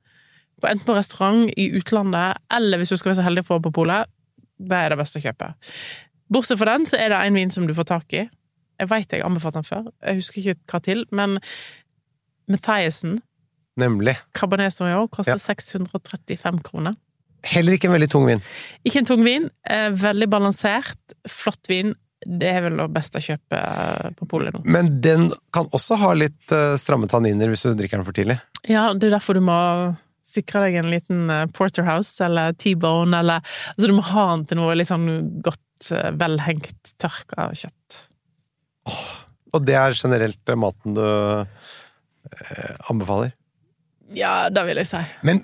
enten 0.69 0.85
på 0.85 0.95
restaurant 0.97 1.49
i 1.57 1.69
utlandet, 1.79 2.37
eller 2.53 2.77
hvis 2.81 2.89
du 2.93 2.97
skal 2.97 3.11
være 3.11 3.21
så 3.21 3.25
heldig 3.25 3.43
å 3.45 3.49
få 3.49 3.59
på 3.65 3.71
polet, 3.73 4.09
det 4.61 4.77
er 4.77 4.93
det 4.93 4.99
beste 5.01 5.21
kjøpet. 5.23 5.55
Bortsett 6.31 6.59
fra 6.61 6.75
den, 6.77 6.85
så 6.85 6.99
er 7.01 7.09
det 7.09 7.17
en 7.25 7.39
vin 7.39 7.51
som 7.51 7.65
du 7.67 7.73
får 7.73 7.87
tak 7.89 8.13
i. 8.13 8.27
Jeg 8.81 8.89
veit 8.89 9.11
jeg 9.13 9.23
anbefalte 9.25 9.61
den 9.61 9.67
før, 9.67 9.89
jeg 10.05 10.19
husker 10.21 10.41
ikke 10.41 10.57
hva 10.73 10.79
til, 10.85 11.05
men 11.11 11.39
Mathiasen 12.51 13.19
Nemlig. 13.79 14.17
Cabernet 14.35 14.73
Sauvignon 14.75 15.07
koster 15.07 15.37
Ja. 15.39 15.39
635 15.39 16.59
kroner. 16.63 16.93
Heller 17.43 17.73
ikke 17.73 17.87
en 17.87 17.95
veldig 17.95 18.09
tung 18.11 18.25
vin. 18.27 18.41
Ikke 18.85 18.99
en 18.99 19.05
tung 19.07 19.23
vin, 19.23 19.49
eh, 19.65 19.89
veldig 19.89 20.27
balansert, 20.29 20.99
flott 21.27 21.65
vin. 21.69 21.95
Det 22.27 22.47
er 22.51 22.61
vel 22.61 22.77
det 22.77 22.93
beste 22.93 23.17
kjøpet 23.17 24.15
på 24.17 24.27
polet 24.27 24.53
nå. 24.53 24.61
Men 24.65 24.99
den 25.01 25.31
kan 25.53 25.65
også 25.73 25.97
ha 25.97 26.11
litt 26.13 26.51
eh, 26.51 26.75
stramme 26.77 27.07
tanniner 27.07 27.47
hvis 27.47 27.63
du 27.63 27.73
drikker 27.73 27.97
den 27.97 28.05
for 28.05 28.13
tidlig. 28.13 28.39
Ja, 28.67 28.93
det 28.93 29.07
er 29.07 29.17
derfor 29.17 29.33
du 29.33 29.41
må 29.41 29.55
sikre 30.31 30.65
deg 30.65 30.79
en 30.81 30.91
liten 30.91 31.31
eh, 31.33 31.47
porterhouse 31.55 32.23
eller 32.25 32.55
T-bone, 32.59 33.19
eller 33.19 33.43
Altså, 33.75 33.89
du 33.89 33.97
må 33.97 34.05
ha 34.11 34.25
den 34.33 34.47
til 34.49 34.61
noe 34.61 34.77
litt 34.77 34.89
sånn 34.89 35.09
godt, 35.45 35.91
eh, 35.91 36.09
velhengt, 36.19 36.95
tørka 37.01 37.51
kjøtt. 37.63 38.01
Og 39.51 39.67
det 39.67 39.77
er 39.77 39.97
generelt 39.97 40.49
eh, 40.49 40.59
maten 40.59 40.97
du 40.97 41.05
eh, 41.05 42.75
anbefaler. 42.91 43.35
Ja, 44.15 44.49
det 44.51 44.65
vil 44.67 44.81
jeg 44.81 44.89
si. 44.89 45.03
Men, 45.27 45.43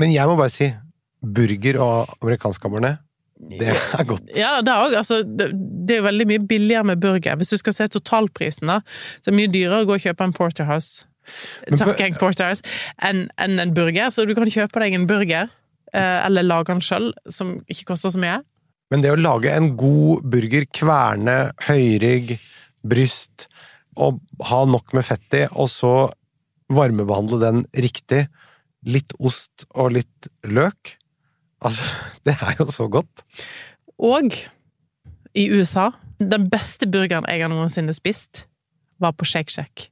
men 0.00 0.14
jeg 0.14 0.30
må 0.30 0.38
bare 0.38 0.52
si 0.52 0.70
burger 1.18 1.80
og 1.82 2.16
amerikansk 2.22 2.62
cabernet, 2.62 3.02
det 3.38 3.70
er 3.70 4.04
godt. 4.06 4.32
Ja, 4.34 4.58
det 4.64 4.72
er 4.72 4.82
òg. 4.82 4.94
Altså, 4.98 5.20
det, 5.22 5.52
det 5.86 5.98
er 5.98 6.06
veldig 6.08 6.26
mye 6.26 6.42
billigere 6.50 6.88
med 6.90 7.02
burger. 7.02 7.38
Hvis 7.38 7.52
du 7.54 7.58
skal 7.60 7.76
se 7.76 7.86
totalprisen, 7.94 8.70
da, 8.70 8.80
så 9.20 9.30
er 9.30 9.34
det 9.34 9.38
mye 9.38 9.52
dyrere 9.54 9.84
å 9.84 9.88
gå 9.88 9.94
og 9.94 10.02
kjøpe 10.02 10.26
en 10.26 10.34
porterhouse, 10.34 11.06
Tucking 11.70 12.18
porterhouse, 12.20 12.64
enn 13.04 13.26
en, 13.40 13.58
en 13.62 13.74
burger. 13.76 14.12
Så 14.14 14.26
du 14.28 14.34
kan 14.38 14.50
kjøpe 14.50 14.82
deg 14.84 14.96
en 14.98 15.08
burger, 15.10 15.50
eh, 15.92 16.18
eller 16.26 16.46
lage 16.46 16.72
den 16.72 16.84
sjøl, 16.84 17.10
som 17.32 17.58
ikke 17.70 17.92
koster 17.92 18.14
så 18.14 18.22
mye. 18.22 18.40
Men 18.92 19.04
det 19.04 19.12
å 19.12 19.20
lage 19.20 19.52
en 19.52 19.74
god 19.76 20.24
burger, 20.32 20.64
kverne, 20.72 21.38
høyrygg, 21.68 22.38
bryst, 22.88 23.48
og 23.98 24.20
ha 24.48 24.62
nok 24.70 24.94
med 24.96 25.04
fett 25.04 25.36
i, 25.36 25.44
og 25.52 25.68
så 25.72 25.94
varmebehandle 26.72 27.40
den 27.42 27.64
riktig, 27.76 28.26
litt 28.88 29.12
ost 29.18 29.66
og 29.74 29.96
litt 29.96 30.28
løk 30.46 30.98
Altså, 31.58 31.82
det 32.26 32.36
er 32.38 32.58
jo 32.60 32.68
så 32.70 32.84
godt. 32.86 33.24
Og 33.98 34.36
i 35.34 35.48
USA 35.50 35.90
Den 36.18 36.48
beste 36.50 36.86
burgeren 36.90 37.26
jeg 37.26 37.42
har 37.42 37.50
noensinne 37.50 37.94
spist, 37.94 38.46
var 38.98 39.14
på 39.14 39.26
Shake 39.26 39.54
Shack 39.54 39.88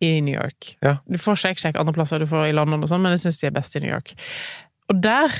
i 0.00 0.20
New 0.24 0.34
York. 0.34 0.74
Ja. 0.84 0.96
Du 1.06 1.18
får 1.20 1.36
Shake 1.42 1.60
Shack 1.60 1.76
andre 1.80 1.92
plasser, 1.96 2.18
du 2.22 2.26
får 2.30 2.48
i 2.50 2.54
London 2.56 2.82
og 2.82 2.88
sånn, 2.90 3.02
men 3.04 3.12
jeg 3.16 3.24
syns 3.26 3.40
de 3.42 3.48
er 3.50 3.56
best 3.56 3.76
i 3.76 3.82
New 3.84 3.92
York. 3.92 4.14
Og 4.90 5.00
der 5.04 5.34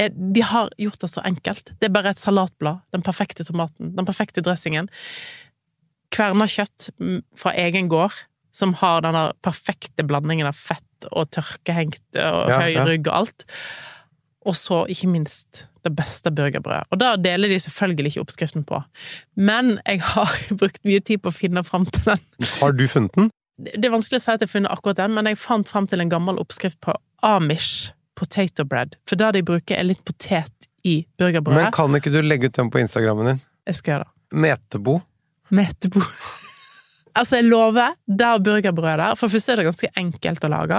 er, 0.00 0.08
De 0.16 0.40
har 0.40 0.70
gjort 0.80 1.02
det 1.02 1.10
så 1.12 1.20
enkelt. 1.28 1.74
Det 1.78 1.90
er 1.90 1.92
bare 1.92 2.14
et 2.14 2.18
salatblad, 2.22 2.80
den 2.96 3.02
perfekte 3.04 3.44
tomaten, 3.44 3.90
den 3.98 4.06
perfekte 4.08 4.40
dressingen. 4.40 4.88
Kverna 6.10 6.46
kjøtt 6.50 6.88
fra 7.38 7.52
egen 7.60 7.90
gård, 7.92 8.16
som 8.56 8.72
har 8.80 9.04
denne 9.04 9.28
perfekte 9.46 10.02
blandingen 10.08 10.48
av 10.48 10.56
fett 10.58 11.06
og 11.12 11.28
tørkehengt 11.36 12.02
og 12.18 12.48
Ja, 12.50 12.62
høy 12.64 12.78
rygg 12.88 13.06
og 13.12 13.14
alt. 13.20 13.44
og 14.48 14.56
så 14.56 14.86
ikke 14.88 15.08
minst 15.12 15.66
det 15.84 15.92
beste 15.96 16.32
burgerbrødet. 16.32 16.88
Og 16.92 16.98
da 17.00 17.12
deler 17.20 17.48
de 17.52 17.58
selvfølgelig 17.60 18.14
ikke 18.14 18.24
oppskriften 18.24 18.64
på. 18.68 18.80
Men 19.36 19.78
jeg 19.86 20.00
har 20.02 20.32
brukt 20.60 20.80
mye 20.84 21.00
tid 21.04 21.20
på 21.22 21.28
å 21.30 21.36
finne 21.36 21.62
fram 21.64 21.84
til 21.86 22.08
den. 22.14 22.24
Har 22.58 22.72
du 22.72 22.86
funnet 22.88 23.14
den? 23.16 23.30
Det 23.60 23.84
er 23.84 23.92
vanskelig 23.92 24.20
å 24.20 24.24
si 24.24 24.32
at 24.32 24.40
jeg 24.40 24.48
har 24.48 24.54
funnet 24.54 24.72
akkurat 24.72 25.00
den, 25.02 25.14
men 25.16 25.28
jeg 25.28 25.40
fant 25.40 25.68
fram 25.68 25.88
til 25.90 26.02
en 26.02 26.12
gammel 26.12 26.40
oppskrift 26.40 26.80
på 26.84 26.94
Amish 27.26 27.90
potato 28.16 28.64
bread. 28.68 28.96
For 29.08 29.20
det 29.20 29.32
de 29.36 29.44
bruker, 29.46 29.76
er 29.76 29.88
litt 29.88 30.02
potet 30.04 30.68
i 30.84 31.02
burgerbrødet. 31.20 31.66
Men 31.68 31.74
kan 31.76 31.96
ikke 31.96 32.12
du 32.12 32.20
legge 32.24 32.50
ut 32.50 32.56
den 32.56 32.70
på 32.72 32.80
Instagrammen 32.82 33.32
din? 33.32 33.42
Jeg 33.68 33.80
skal 33.80 33.94
gjøre 33.94 34.06
det. 34.08 34.40
Metebo. 34.46 35.00
Metebo. 35.52 36.04
Altså, 37.18 37.40
jeg 37.40 37.48
lover, 37.50 37.96
det 38.06 38.28
burgerbrødet 38.46 39.00
der 39.00 39.16
For 39.18 39.32
først 39.32 39.50
er 39.50 39.58
det 39.58 39.64
ganske 39.66 39.88
enkelt 39.98 40.44
å 40.46 40.50
lage. 40.52 40.76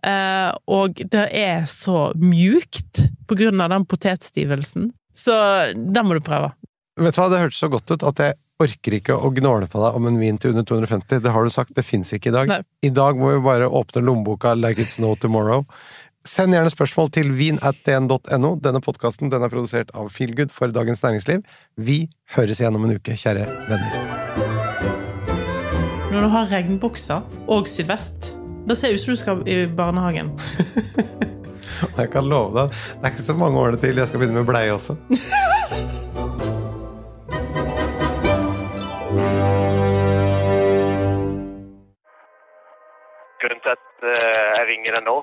Eh, 0.00 0.48
og 0.72 1.02
det 1.12 1.26
er 1.36 1.66
så 1.68 2.08
mjukt 2.16 3.02
på 3.28 3.36
grunn 3.36 3.60
av 3.60 3.74
den 3.74 3.84
potetstivelsen. 3.84 4.88
Så 5.12 5.36
det 5.76 6.04
må 6.06 6.16
du 6.16 6.22
prøve. 6.24 6.54
Vet 6.98 7.14
du 7.14 7.20
hva, 7.20 7.28
det 7.30 7.42
hørtes 7.44 7.60
så 7.60 7.68
godt 7.70 7.92
ut 7.92 8.06
at 8.08 8.22
jeg 8.24 8.38
orker 8.62 8.98
ikke 8.98 9.14
å 9.14 9.30
gnåle 9.34 9.68
på 9.70 9.80
deg 9.82 9.96
om 9.98 10.08
en 10.10 10.18
vin 10.20 10.38
til 10.40 10.52
under 10.54 10.66
250. 10.66 11.22
Det 11.22 11.32
har 11.34 11.46
du 11.46 11.52
sagt, 11.52 11.74
det 11.76 11.86
fins 11.86 12.10
ikke 12.14 12.32
i 12.32 12.34
dag. 12.34 12.50
Nei. 12.50 12.60
I 12.82 12.90
dag 12.94 13.18
må 13.18 13.32
vi 13.36 13.42
bare 13.44 13.70
åpne 13.70 14.02
lommeboka 14.04 14.54
like 14.58 14.82
it's 14.82 14.98
no 15.02 15.14
tomorrow. 15.20 15.64
Send 16.26 16.52
gjerne 16.52 16.70
spørsmål 16.72 17.12
til 17.14 17.30
vinatdn.no. 17.32 18.50
Denne 18.64 18.82
podkasten 18.84 19.30
er 19.32 19.48
produsert 19.48 19.92
av 19.96 20.10
Feelgood 20.12 20.50
for 20.52 20.74
Dagens 20.74 21.00
Næringsliv. 21.04 21.46
Vi 21.78 22.00
høres 22.34 22.60
igjen 22.60 22.76
om 22.76 22.84
en 22.88 22.98
uke, 22.98 23.14
kjære 23.16 23.46
venner. 23.70 24.48
Når 26.12 26.26
du 26.26 26.28
har 26.34 26.50
regnbukser 26.50 27.22
og 27.46 27.70
sydvest, 27.70 28.34
da 28.68 28.76
ser 28.76 28.92
det 28.92 28.98
ut 28.98 29.04
som 29.06 29.14
du 29.14 29.22
skal 29.22 29.46
i 29.48 29.60
barnehagen. 29.70 30.34
Jeg 31.98 32.10
kan 32.10 32.26
love 32.26 32.56
deg, 32.56 32.74
det 32.98 33.06
er 33.06 33.14
ikke 33.14 33.28
så 33.28 33.38
mange 33.38 33.60
årene 33.60 33.78
til 33.78 34.00
jeg 34.00 34.10
skal 34.10 34.18
begynne 34.18 34.40
med 34.40 34.48
bleie 34.50 34.74
også. 34.74 34.98
jeg 44.68 44.76
ringer 44.76 44.98
deg 44.98 45.04
nå, 45.08 45.16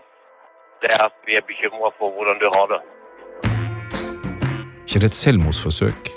det 0.81 0.89
er 0.95 1.01
at 1.05 1.17
vi 1.27 1.35
er 1.37 1.43
bekymra 1.45 1.91
for 1.99 2.13
hvordan 2.15 2.39
du 2.41 2.47
har 2.55 2.65
det. 2.73 2.81
Ikke 4.87 4.99
det 4.99 5.09
et 5.11 5.17
selvmordsforsøk 5.17 6.09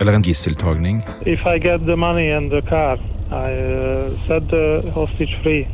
eller 0.00 0.12
en 0.12 0.22
gisseltagning. 0.22 1.02
If 1.26 1.46
I 1.46 1.58
get 1.58 1.80
the 1.80 1.96
money 1.96 2.30
and 2.36 2.50
the 2.50 2.62
car, 2.62 2.98
I 3.30 3.50
uh, 3.54 4.10
set 4.26 4.48
the 4.50 4.90
hostage 4.90 5.38
free. 5.42 5.66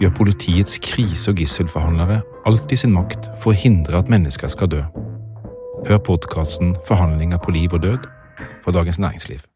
Gjør 0.00 0.10
politiets 0.16 0.78
krise- 0.78 1.30
og 1.30 1.36
gisselforhandlere 1.36 2.20
alt 2.46 2.72
i 2.72 2.76
sin 2.76 2.92
makt 2.92 3.30
for 3.40 3.54
å 3.54 3.56
hindre 3.56 3.98
at 3.98 4.10
mennesker 4.12 4.48
skal 4.52 4.70
dø. 4.70 4.82
Hør 5.86 5.98
podkasten 5.98 6.76
'Forhandlinger 6.86 7.38
på 7.38 7.50
liv 7.50 7.74
og 7.74 7.82
død' 7.82 8.06
fra 8.64 8.72
Dagens 8.72 8.98
Næringsliv. 8.98 9.55